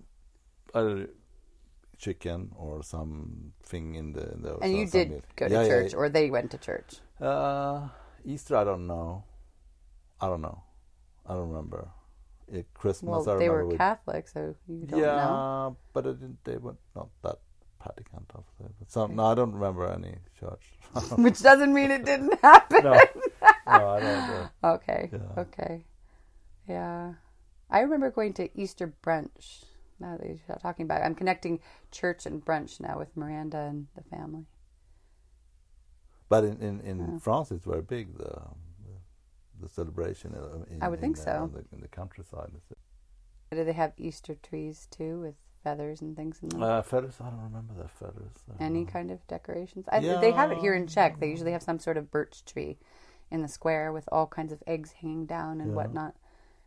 uh, 0.74 0.96
chicken 2.00 2.52
or 2.56 2.82
something 2.82 3.96
in 3.96 4.14
the. 4.14 4.32
In 4.34 4.42
the 4.42 4.58
and 4.64 4.74
you 4.76 4.88
did 4.88 5.12
meal. 5.12 5.22
go 5.36 5.48
to 5.48 5.54
yeah, 5.54 5.68
church, 5.68 5.92
yeah. 5.94 5.98
or 6.00 6.10
they 6.10 6.30
went 6.32 6.50
to 6.52 6.58
church. 6.58 7.02
Uh, 7.22 7.90
Easter, 8.26 8.56
I 8.56 8.64
don't 8.64 8.88
know. 8.88 9.24
I 10.22 10.28
don't 10.28 10.42
know. 10.42 10.64
I 11.26 11.34
don't 11.34 11.50
remember. 11.50 11.90
It, 12.52 12.74
Christmas, 12.74 13.26
Well, 13.28 13.36
I 13.36 13.40
they 13.40 13.50
were 13.50 13.66
with- 13.66 13.78
Catholic, 13.78 14.28
so 14.28 14.56
you 14.68 14.86
don't 14.86 15.00
yeah, 15.00 15.16
know. 15.26 15.78
but 15.94 16.06
I 16.08 16.12
didn't, 16.12 16.44
they 16.44 16.58
were 16.58 16.76
not 16.96 17.10
that 17.24 17.40
praticant 17.80 18.30
of 18.36 18.44
it. 18.66 18.72
But 18.80 18.92
some, 18.92 19.16
no, 19.16 19.26
I 19.26 19.36
don't 19.36 19.54
remember 19.54 19.88
any 19.88 20.16
church. 20.40 20.64
Which 21.18 21.40
doesn't 21.42 21.74
mean 21.74 21.92
it 21.92 22.06
didn't 22.06 22.40
happen. 22.42 22.84
no, 22.84 22.94
no, 22.94 23.88
I 23.90 24.00
don't. 24.00 24.30
Uh, 24.30 24.48
Okay. 24.76 25.10
Yeah. 25.14 25.42
Okay. 25.44 25.86
Yeah. 26.68 27.14
I 27.70 27.80
remember 27.82 28.10
going 28.10 28.34
to 28.34 28.50
Easter 28.60 28.92
brunch. 29.04 29.64
Now 30.00 30.18
that 30.18 30.26
you're 30.28 30.58
talking 30.62 30.86
about 30.86 31.02
it, 31.02 31.06
I'm 31.06 31.14
connecting 31.16 31.60
church 31.92 32.26
and 32.26 32.44
brunch 32.44 32.80
now 32.80 32.98
with 32.98 33.16
Miranda 33.16 33.58
and 33.60 33.88
the 33.96 34.04
family. 34.04 34.46
But 36.30 36.44
in 36.46 36.58
in, 36.62 36.80
in 36.82 37.20
France, 37.20 37.52
it's 37.52 37.66
very 37.66 37.82
big 37.82 38.18
the 38.18 38.42
the 39.62 39.70
celebration. 39.70 40.36
uh, 40.36 40.64
In, 40.72 40.82
I 40.82 40.88
would 40.90 41.00
think 41.00 41.18
in, 41.18 41.24
so. 41.24 41.32
uh, 41.32 41.44
in 41.46 41.52
the, 41.52 41.66
in 41.76 41.82
the 41.82 41.88
countryside. 41.88 42.52
Do 43.52 43.64
they 43.64 43.74
have 43.74 43.94
Easter 43.98 44.36
trees 44.36 44.88
too 44.92 45.20
with 45.20 45.36
feathers 45.64 46.02
and 46.02 46.16
things 46.16 46.40
in 46.42 46.50
them? 46.50 46.62
Uh, 46.64 46.82
feathers. 46.82 47.16
I 47.20 47.30
don't 47.30 47.42
remember 47.42 47.74
the 47.74 47.88
feathers. 47.88 48.32
Any 48.60 48.84
know. 48.86 48.92
kind 48.92 49.12
of 49.12 49.26
decorations? 49.28 49.86
I, 49.92 50.00
They 50.00 50.32
have 50.32 50.52
it 50.52 50.60
here 50.60 50.74
in 50.76 50.88
Czech. 50.88 51.20
They 51.20 51.30
usually 51.30 51.52
have 51.52 51.64
some 51.64 51.80
sort 51.80 51.98
of 51.98 52.12
birch 52.12 52.46
tree 52.46 52.78
in 53.32 53.42
the 53.42 53.48
square 53.48 53.92
with 53.92 54.08
all 54.12 54.28
kinds 54.28 54.52
of 54.54 54.62
eggs 54.68 54.94
hanging 55.02 55.26
down 55.26 55.62
and 55.62 55.72
Yeah. 55.72 55.76
whatnot. 55.76 56.16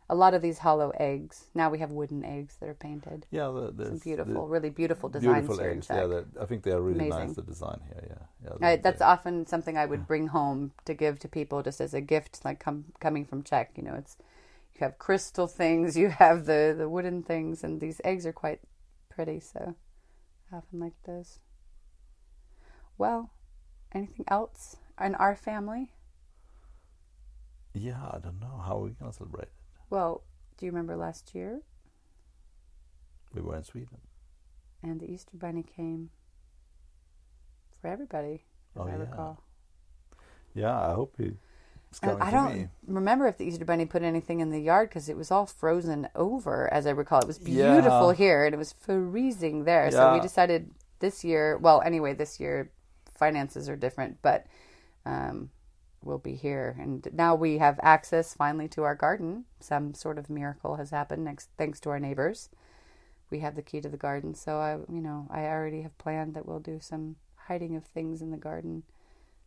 A 0.09 0.15
lot 0.15 0.33
of 0.33 0.41
these 0.41 0.59
hollow 0.59 0.91
eggs. 0.99 1.45
Now 1.55 1.69
we 1.69 1.79
have 1.79 1.91
wooden 1.91 2.23
eggs 2.25 2.57
that 2.59 2.67
are 2.67 2.73
painted. 2.73 3.25
Yeah, 3.31 3.47
the, 3.73 3.85
Some 3.85 3.97
beautiful, 3.99 4.45
the 4.45 4.51
really 4.51 4.69
beautiful 4.69 5.09
designs 5.09 5.47
beautiful 5.47 5.65
eggs. 5.65 5.87
Yeah, 5.89 6.21
I 6.41 6.45
think 6.45 6.63
they 6.63 6.71
are 6.71 6.81
really 6.81 7.07
Amazing. 7.07 7.27
nice. 7.27 7.35
The 7.35 7.41
design 7.41 7.79
here. 7.87 8.03
Yeah, 8.09 8.49
yeah. 8.59 8.67
Uh, 8.67 8.71
I, 8.71 8.75
that's 8.75 9.01
often 9.01 9.45
something 9.47 9.77
I 9.77 9.85
would 9.85 10.05
bring 10.07 10.27
home 10.27 10.73
to 10.85 10.93
give 10.93 11.19
to 11.19 11.27
people 11.27 11.63
just 11.63 11.79
as 11.79 11.93
a 11.93 12.01
gift, 12.01 12.43
like 12.43 12.59
com- 12.59 12.85
coming 12.99 13.25
from 13.25 13.43
Czech. 13.43 13.71
You 13.77 13.83
know, 13.83 13.95
it's 13.95 14.17
you 14.75 14.79
have 14.81 14.99
crystal 14.99 15.47
things, 15.47 15.97
you 16.03 16.09
have 16.09 16.45
the 16.45 16.75
the 16.77 16.89
wooden 16.89 17.23
things, 17.23 17.63
and 17.63 17.79
these 17.79 18.01
eggs 18.03 18.25
are 18.25 18.33
quite 18.33 18.59
pretty. 19.09 19.39
So 19.39 19.75
I 20.51 20.57
often 20.57 20.79
like 20.79 20.93
those. 21.05 21.39
Well, 22.97 23.31
anything 23.93 24.25
else 24.27 24.77
in 25.01 25.15
our 25.15 25.35
family? 25.35 25.91
Yeah, 27.73 28.01
I 28.11 28.19
don't 28.19 28.39
know 28.39 28.61
how 28.63 28.77
we're 28.77 28.89
gonna 28.89 29.13
celebrate. 29.13 29.49
Well, 29.93 30.23
do 30.57 30.65
you 30.65 30.71
remember 30.71 30.95
last 30.95 31.35
year? 31.35 31.61
We 33.35 33.43
were 33.43 33.55
in 33.55 33.63
Sweden. 33.63 33.99
And 34.81 34.99
the 34.99 35.05
Easter 35.05 35.37
Bunny 35.37 35.61
came 35.61 36.09
for 37.79 37.89
everybody, 37.89 38.45
as 38.75 38.81
Oh, 38.81 38.87
I 38.87 38.89
yeah. 38.89 38.97
recall. 38.97 39.43
Yeah, 40.55 40.81
I 40.81 40.93
hope 40.93 41.13
he. 41.19 41.33
I 42.01 42.31
don't 42.31 42.55
me. 42.55 42.67
remember 42.87 43.27
if 43.27 43.37
the 43.37 43.45
Easter 43.45 43.65
Bunny 43.65 43.85
put 43.85 44.01
anything 44.01 44.39
in 44.39 44.49
the 44.49 44.59
yard 44.59 44.89
because 44.89 45.09
it 45.09 45.15
was 45.15 45.29
all 45.29 45.45
frozen 45.45 46.09
over, 46.15 46.73
as 46.73 46.87
I 46.87 46.89
recall. 46.89 47.21
It 47.21 47.27
was 47.27 47.37
beautiful 47.37 48.09
Yeah. 48.09 48.15
here 48.15 48.45
and 48.45 48.55
it 48.55 48.57
was 48.57 48.73
freezing 48.73 49.65
there. 49.65 49.91
So 49.91 50.11
we 50.11 50.19
decided 50.19 50.71
this 51.01 51.23
year, 51.23 51.55
well, 51.57 51.83
anyway, 51.85 52.15
this 52.15 52.39
year 52.39 52.71
finances 53.13 53.69
are 53.69 53.75
different, 53.75 54.23
but 54.23 54.47
um, 55.05 55.51
we'll 56.03 56.17
be 56.17 56.35
here. 56.35 56.75
And 56.79 57.07
now 57.13 57.35
we 57.35 57.57
have 57.57 57.79
access 57.81 58.33
finally 58.33 58.67
to 58.69 58.83
our 58.83 58.95
garden. 58.95 59.45
Some 59.59 59.93
sort 59.93 60.17
of 60.17 60.29
miracle 60.29 60.75
has 60.75 60.91
happened 60.91 61.23
next, 61.23 61.49
thanks 61.57 61.79
to 61.81 61.89
our 61.89 61.99
neighbors. 61.99 62.49
We 63.29 63.39
have 63.39 63.55
the 63.55 63.61
key 63.61 63.81
to 63.81 63.89
the 63.89 63.97
garden. 63.97 64.35
So 64.35 64.57
I, 64.57 64.73
you 64.91 65.01
know, 65.01 65.27
I 65.29 65.45
already 65.45 65.81
have 65.81 65.97
planned 65.97 66.33
that 66.35 66.45
we'll 66.45 66.59
do 66.59 66.79
some 66.81 67.15
hiding 67.47 67.75
of 67.75 67.83
things 67.85 68.21
in 68.21 68.31
the 68.31 68.37
garden. 68.37 68.83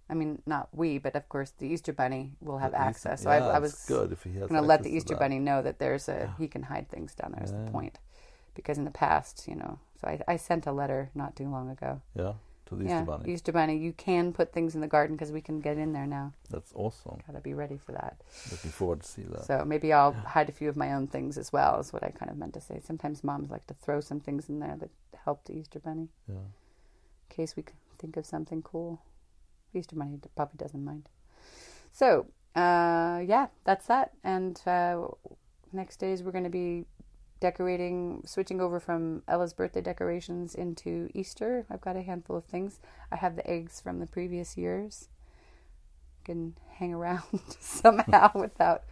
I 0.09 0.14
mean, 0.14 0.42
not 0.47 0.69
we, 0.73 0.99
but 0.99 1.16
of 1.16 1.29
course 1.29 1.53
the 1.59 1.66
Easter 1.66 1.92
Bunny 1.92 2.33
will 2.40 2.59
have 2.59 2.75
access. 2.75 3.23
So 3.23 3.31
yeah, 3.31 3.47
I, 3.47 3.57
I 3.57 3.59
was 3.59 3.85
good 3.88 4.12
if 4.12 4.23
he 4.23 4.31
has. 4.35 4.49
going 4.49 4.61
to 4.61 4.66
let 4.66 4.83
the 4.83 4.95
Easter 4.95 5.14
that. 5.14 5.21
Bunny 5.21 5.38
know 5.38 5.62
that 5.62 5.79
there's 5.79 6.09
a 6.09 6.35
he 6.38 6.47
can 6.47 6.62
hide 6.64 6.88
things 6.88 7.14
down 7.14 7.33
there. 7.33 7.45
Is 7.45 7.53
the 7.53 7.71
point? 7.71 7.99
Because 8.55 8.79
in 8.79 8.85
the 8.85 8.90
past, 8.90 9.47
you 9.49 9.57
know, 9.57 9.79
so 10.01 10.09
I, 10.09 10.21
I 10.27 10.37
sent 10.37 10.66
a 10.66 10.73
letter 10.73 11.11
not 11.14 11.37
too 11.37 11.49
long 11.49 11.69
ago. 11.71 12.01
Yeah, 12.14 12.35
to 12.66 12.74
the 12.74 12.85
yeah, 12.85 13.00
Easter 13.00 13.05
Bunny. 13.05 13.33
Easter 13.33 13.52
Bunny, 13.52 13.76
you 13.79 13.92
can 13.92 14.33
put 14.33 14.52
things 14.52 14.74
in 14.74 14.81
the 14.81 14.87
garden 14.87 15.16
because 15.16 15.33
we 15.33 15.40
can 15.40 15.61
get 15.61 15.79
in 15.79 15.92
there 15.92 16.07
now. 16.07 16.33
That's 16.50 16.72
awesome. 16.74 17.18
Got 17.26 17.35
to 17.35 17.40
be 17.40 17.55
ready 17.55 17.76
for 17.76 17.92
that. 17.92 18.16
Looking 18.50 18.70
forward 18.70 19.02
to 19.02 19.09
see 19.09 19.22
that. 19.22 19.44
So 19.44 19.64
maybe 19.64 19.92
I'll 19.92 20.12
hide 20.12 20.48
a 20.48 20.52
few 20.52 20.68
of 20.68 20.76
my 20.76 20.92
own 20.92 21.07
things 21.07 21.38
as 21.38 21.52
well. 21.52 21.79
Is 21.81 21.92
what 21.92 22.02
I 22.02 22.11
kind 22.11 22.31
of 22.31 22.37
meant 22.37 22.55
to 22.55 22.61
say. 22.61 22.81
Sometimes 22.85 23.24
moms 23.24 23.50
like 23.50 23.66
to 23.68 23.74
throw 23.74 24.00
some 24.00 24.20
things 24.20 24.48
in 24.48 24.61
there 24.61 24.76
that 24.81 24.90
help 25.24 25.44
the 25.44 25.55
Easter 25.55 25.79
Bunny 25.79 26.09
yeah. 26.29 26.35
in 26.35 27.37
case 27.37 27.57
we 27.57 27.62
can 27.62 27.76
think 27.98 28.16
of 28.16 28.26
something 28.26 28.62
cool. 28.62 29.00
Easter 29.74 29.96
Bunny 29.96 30.18
probably 30.35 30.57
doesn't 30.57 30.85
mind. 30.85 31.09
So, 31.92 32.26
uh, 32.55 33.22
yeah, 33.26 33.46
that's 33.64 33.87
that. 33.87 34.12
And 34.24 34.61
uh, 34.66 35.07
next 35.72 35.96
days 35.96 36.22
we're 36.22 36.33
going 36.33 36.44
to 36.44 36.50
be 36.50 36.85
decorating, 37.40 38.22
switching 38.25 38.61
over 38.61 38.81
from 38.81 39.22
Ella's 39.29 39.53
birthday 39.53 39.81
decorations 39.81 40.55
into 40.55 41.09
Easter. 41.14 41.66
I've 41.70 41.81
got 41.81 41.96
a 41.96 42.03
handful 42.03 42.37
of 42.37 42.44
things. 42.44 42.81
I 43.11 43.16
have 43.16 43.37
the 43.37 43.49
eggs 43.49 43.81
from 43.81 43.99
the 43.99 44.07
previous 44.07 44.57
years. 44.57 45.09
Can 46.25 46.57
hang 46.75 46.92
around 46.94 47.22
somehow 47.61 48.31
without, 48.35 48.85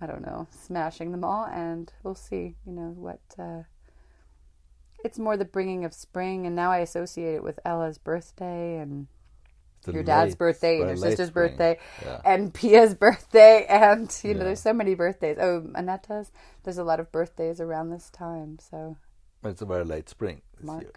I 0.00 0.06
don't 0.06 0.24
know, 0.24 0.46
smashing 0.50 1.12
them 1.12 1.24
all. 1.24 1.44
And 1.46 1.92
we'll 2.02 2.14
see, 2.14 2.56
you 2.66 2.72
know, 2.72 2.94
what. 2.96 3.20
Uh, 3.38 3.62
it's 5.04 5.18
more 5.18 5.36
the 5.36 5.44
bringing 5.44 5.84
of 5.84 5.92
spring, 5.92 6.46
and 6.46 6.54
now 6.54 6.70
I 6.70 6.78
associate 6.78 7.34
it 7.34 7.42
with 7.42 7.58
Ella's 7.64 7.98
birthday 7.98 8.78
and 8.78 9.08
The 9.84 9.92
your 9.92 10.02
dad's 10.04 10.32
late- 10.32 10.38
birthday 10.38 10.78
and 10.80 10.88
your 10.88 10.96
sister's 10.96 11.28
spring. 11.28 11.48
birthday 11.50 11.78
Yeah. 12.04 12.20
and 12.24 12.52
Pia's 12.54 12.94
birthday 13.06 13.66
and 13.68 14.16
you 14.22 14.34
know 14.34 14.44
there's 14.44 14.60
so 14.60 14.72
many 14.72 14.94
birthdays. 14.94 15.38
Oh, 15.40 15.62
Aneta's. 15.74 16.30
There's 16.64 16.78
a 16.78 16.84
lot 16.84 17.00
of 17.00 17.10
birthdays 17.12 17.60
around 17.60 17.90
this 17.90 18.08
time, 18.10 18.58
so 18.60 18.96
It's 19.44 19.60
a 19.62 19.66
very 19.66 19.84
late 19.84 20.08
spring 20.08 20.42
this 20.56 20.66
Mark. 20.66 20.82
year. 20.82 20.92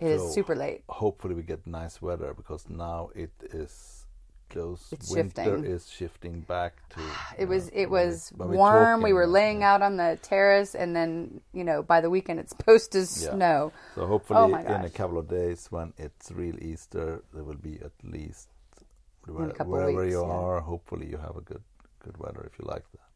It 0.00 0.08
is 0.08 0.22
So- 0.22 0.28
super 0.30 0.56
late. 0.56 0.82
Hopefully, 0.88 1.34
we 1.34 1.42
get 1.42 1.66
nice 1.66 2.02
weather 2.02 2.34
because 2.34 2.68
now 2.68 3.10
it 3.14 3.30
is 3.52 3.93
close. 4.54 4.88
It's 4.92 5.10
Winter 5.10 5.44
shifting. 5.44 5.64
is 5.64 5.90
shifting 5.90 6.40
back 6.40 6.88
to. 6.90 7.00
It 7.38 7.48
was 7.48 7.66
know, 7.66 7.80
it 7.82 7.90
was 7.90 8.32
warm. 8.36 9.02
We 9.02 9.12
were 9.12 9.26
laying 9.26 9.62
out 9.62 9.82
on 9.82 9.96
the 9.96 10.18
terrace, 10.22 10.74
and 10.74 10.94
then 10.94 11.40
you 11.52 11.64
know 11.64 11.82
by 11.82 12.00
the 12.00 12.10
weekend 12.10 12.40
it's 12.40 12.54
supposed 12.56 12.92
to 12.92 13.06
snow. 13.06 13.72
So 13.94 14.06
hopefully, 14.06 14.54
Oh 14.54 14.74
in 14.74 14.84
a 14.84 14.90
couple 14.90 15.18
of 15.18 15.28
days, 15.28 15.66
when 15.70 15.92
it's 15.98 16.30
real 16.30 16.58
Easter, 16.62 17.22
there 17.32 17.44
will 17.44 17.62
be 17.70 17.78
at 17.80 17.92
least 18.02 18.48
where, 19.26 19.48
wherever 19.48 20.02
weeks, 20.02 20.12
you 20.12 20.22
yeah. 20.22 20.32
are. 20.32 20.60
Hopefully, 20.60 21.06
you 21.10 21.18
have 21.18 21.36
a 21.36 21.40
good 21.40 21.62
good 22.04 22.16
weather 22.18 22.48
if 22.50 22.58
you 22.58 22.66
like 22.66 22.84
that. 22.92 23.08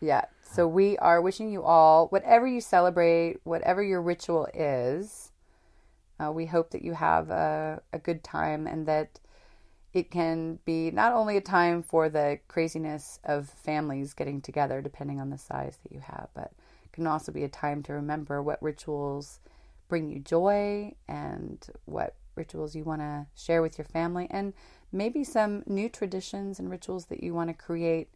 Yeah. 0.00 0.24
So 0.42 0.66
we 0.66 0.98
are 0.98 1.22
wishing 1.22 1.50
you 1.50 1.62
all, 1.62 2.08
whatever 2.08 2.46
you 2.46 2.60
celebrate, 2.60 3.38
whatever 3.44 3.82
your 3.82 4.02
ritual 4.02 4.48
is, 4.52 5.30
uh, 6.18 6.30
we 6.32 6.46
hope 6.46 6.70
that 6.70 6.82
you 6.82 6.94
have 6.94 7.30
a, 7.30 7.80
a 7.92 7.98
good 7.98 8.22
time 8.24 8.66
and 8.66 8.86
that 8.86 9.20
it 9.92 10.10
can 10.10 10.58
be 10.64 10.90
not 10.90 11.12
only 11.12 11.36
a 11.36 11.42
time 11.42 11.82
for 11.82 12.08
the 12.08 12.38
craziness 12.48 13.18
of 13.24 13.48
families 13.48 14.14
getting 14.14 14.40
together, 14.40 14.80
depending 14.80 15.20
on 15.20 15.30
the 15.30 15.38
size 15.38 15.78
that 15.82 15.92
you 15.92 16.00
have, 16.00 16.28
but 16.34 16.52
it 16.84 16.92
can 16.92 17.06
also 17.06 17.30
be 17.30 17.44
a 17.44 17.48
time 17.48 17.82
to 17.84 17.92
remember 17.92 18.42
what 18.42 18.62
rituals 18.62 19.40
bring 19.88 20.08
you 20.08 20.18
joy 20.18 20.94
and 21.06 21.66
what 21.84 22.14
rituals 22.34 22.74
you 22.74 22.84
want 22.84 23.02
to 23.02 23.26
share 23.34 23.60
with 23.60 23.76
your 23.76 23.84
family 23.84 24.26
and 24.30 24.54
maybe 24.90 25.22
some 25.22 25.62
new 25.66 25.88
traditions 25.88 26.58
and 26.58 26.70
rituals 26.70 27.06
that 27.06 27.22
you 27.22 27.34
want 27.34 27.50
to 27.50 27.54
create 27.54 28.08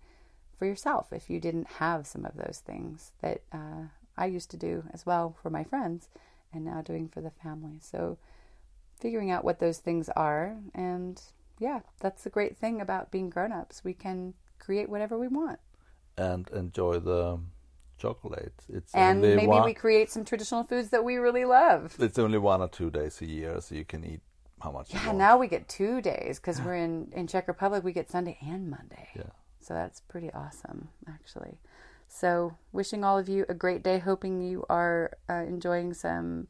for 0.58 0.64
yourself 0.64 1.12
if 1.12 1.28
you 1.28 1.38
didn't 1.38 1.66
have 1.66 2.06
some 2.06 2.24
of 2.24 2.34
those 2.36 2.62
things 2.64 3.12
that 3.20 3.42
uh, 3.52 3.84
I 4.16 4.26
used 4.26 4.50
to 4.52 4.56
do 4.56 4.84
as 4.94 5.04
well 5.04 5.36
for 5.42 5.50
my 5.50 5.64
friends 5.64 6.08
and 6.52 6.64
now 6.64 6.80
doing 6.80 7.08
for 7.08 7.20
the 7.20 7.30
family. 7.30 7.78
So 7.82 8.16
figuring 8.98 9.30
out 9.30 9.44
what 9.44 9.58
those 9.58 9.78
things 9.78 10.08
are 10.16 10.56
and 10.74 11.20
yeah, 11.58 11.80
that's 12.00 12.24
the 12.24 12.30
great 12.30 12.56
thing 12.56 12.80
about 12.80 13.10
being 13.10 13.30
grown-ups. 13.30 13.84
We 13.84 13.94
can 13.94 14.34
create 14.58 14.88
whatever 14.88 15.18
we 15.18 15.28
want. 15.28 15.58
And 16.18 16.48
enjoy 16.50 17.00
the 17.00 17.38
chocolate. 17.98 18.54
It's 18.68 18.94
And 18.94 19.18
only 19.18 19.36
maybe 19.36 19.48
one, 19.48 19.64
we 19.64 19.74
create 19.74 20.10
some 20.10 20.24
traditional 20.24 20.64
foods 20.64 20.90
that 20.90 21.04
we 21.04 21.16
really 21.16 21.44
love. 21.44 21.96
It's 21.98 22.18
only 22.18 22.38
one 22.38 22.60
or 22.62 22.68
two 22.68 22.90
days 22.90 23.20
a 23.20 23.26
year, 23.26 23.60
so 23.60 23.74
you 23.74 23.84
can 23.84 24.04
eat 24.04 24.20
how 24.62 24.70
much 24.70 24.92
you 24.92 24.98
Yeah, 24.98 25.06
want. 25.06 25.18
now 25.18 25.38
we 25.38 25.48
get 25.48 25.68
two 25.68 26.00
days 26.00 26.38
because 26.38 26.60
we're 26.60 26.76
in, 26.76 27.12
in 27.12 27.26
Czech 27.26 27.48
Republic. 27.48 27.84
We 27.84 27.92
get 27.92 28.10
Sunday 28.10 28.38
and 28.40 28.70
Monday. 28.70 29.08
Yeah. 29.14 29.30
So 29.60 29.74
that's 29.74 30.00
pretty 30.00 30.32
awesome, 30.32 30.88
actually. 31.08 31.58
So, 32.08 32.56
wishing 32.72 33.02
all 33.02 33.18
of 33.18 33.28
you 33.28 33.44
a 33.48 33.54
great 33.54 33.82
day, 33.82 33.98
hoping 33.98 34.40
you 34.40 34.64
are 34.70 35.10
uh, 35.28 35.34
enjoying 35.34 35.92
some 35.92 36.46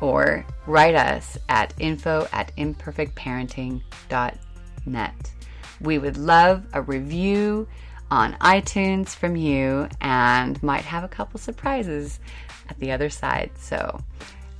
or 0.03 0.45
write 0.67 0.93
us 0.95 1.37
at 1.47 1.73
info 1.79 2.27
at 2.33 2.51
imperfectparenting.net. 2.57 5.31
We 5.79 5.97
would 5.97 6.17
love 6.17 6.65
a 6.73 6.81
review 6.81 7.69
on 8.11 8.33
iTunes 8.33 9.15
from 9.15 9.37
you 9.37 9.87
and 10.01 10.61
might 10.61 10.83
have 10.83 11.05
a 11.05 11.07
couple 11.07 11.39
surprises 11.39 12.19
at 12.67 12.77
the 12.79 12.91
other 12.91 13.09
side. 13.09 13.51
So, 13.57 14.03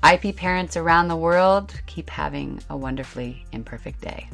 IP 0.09 0.33
parents 0.37 0.77
around 0.77 1.09
the 1.09 1.17
world, 1.17 1.73
keep 1.87 2.09
having 2.09 2.61
a 2.69 2.77
wonderfully 2.77 3.45
imperfect 3.51 3.99
day. 3.99 4.29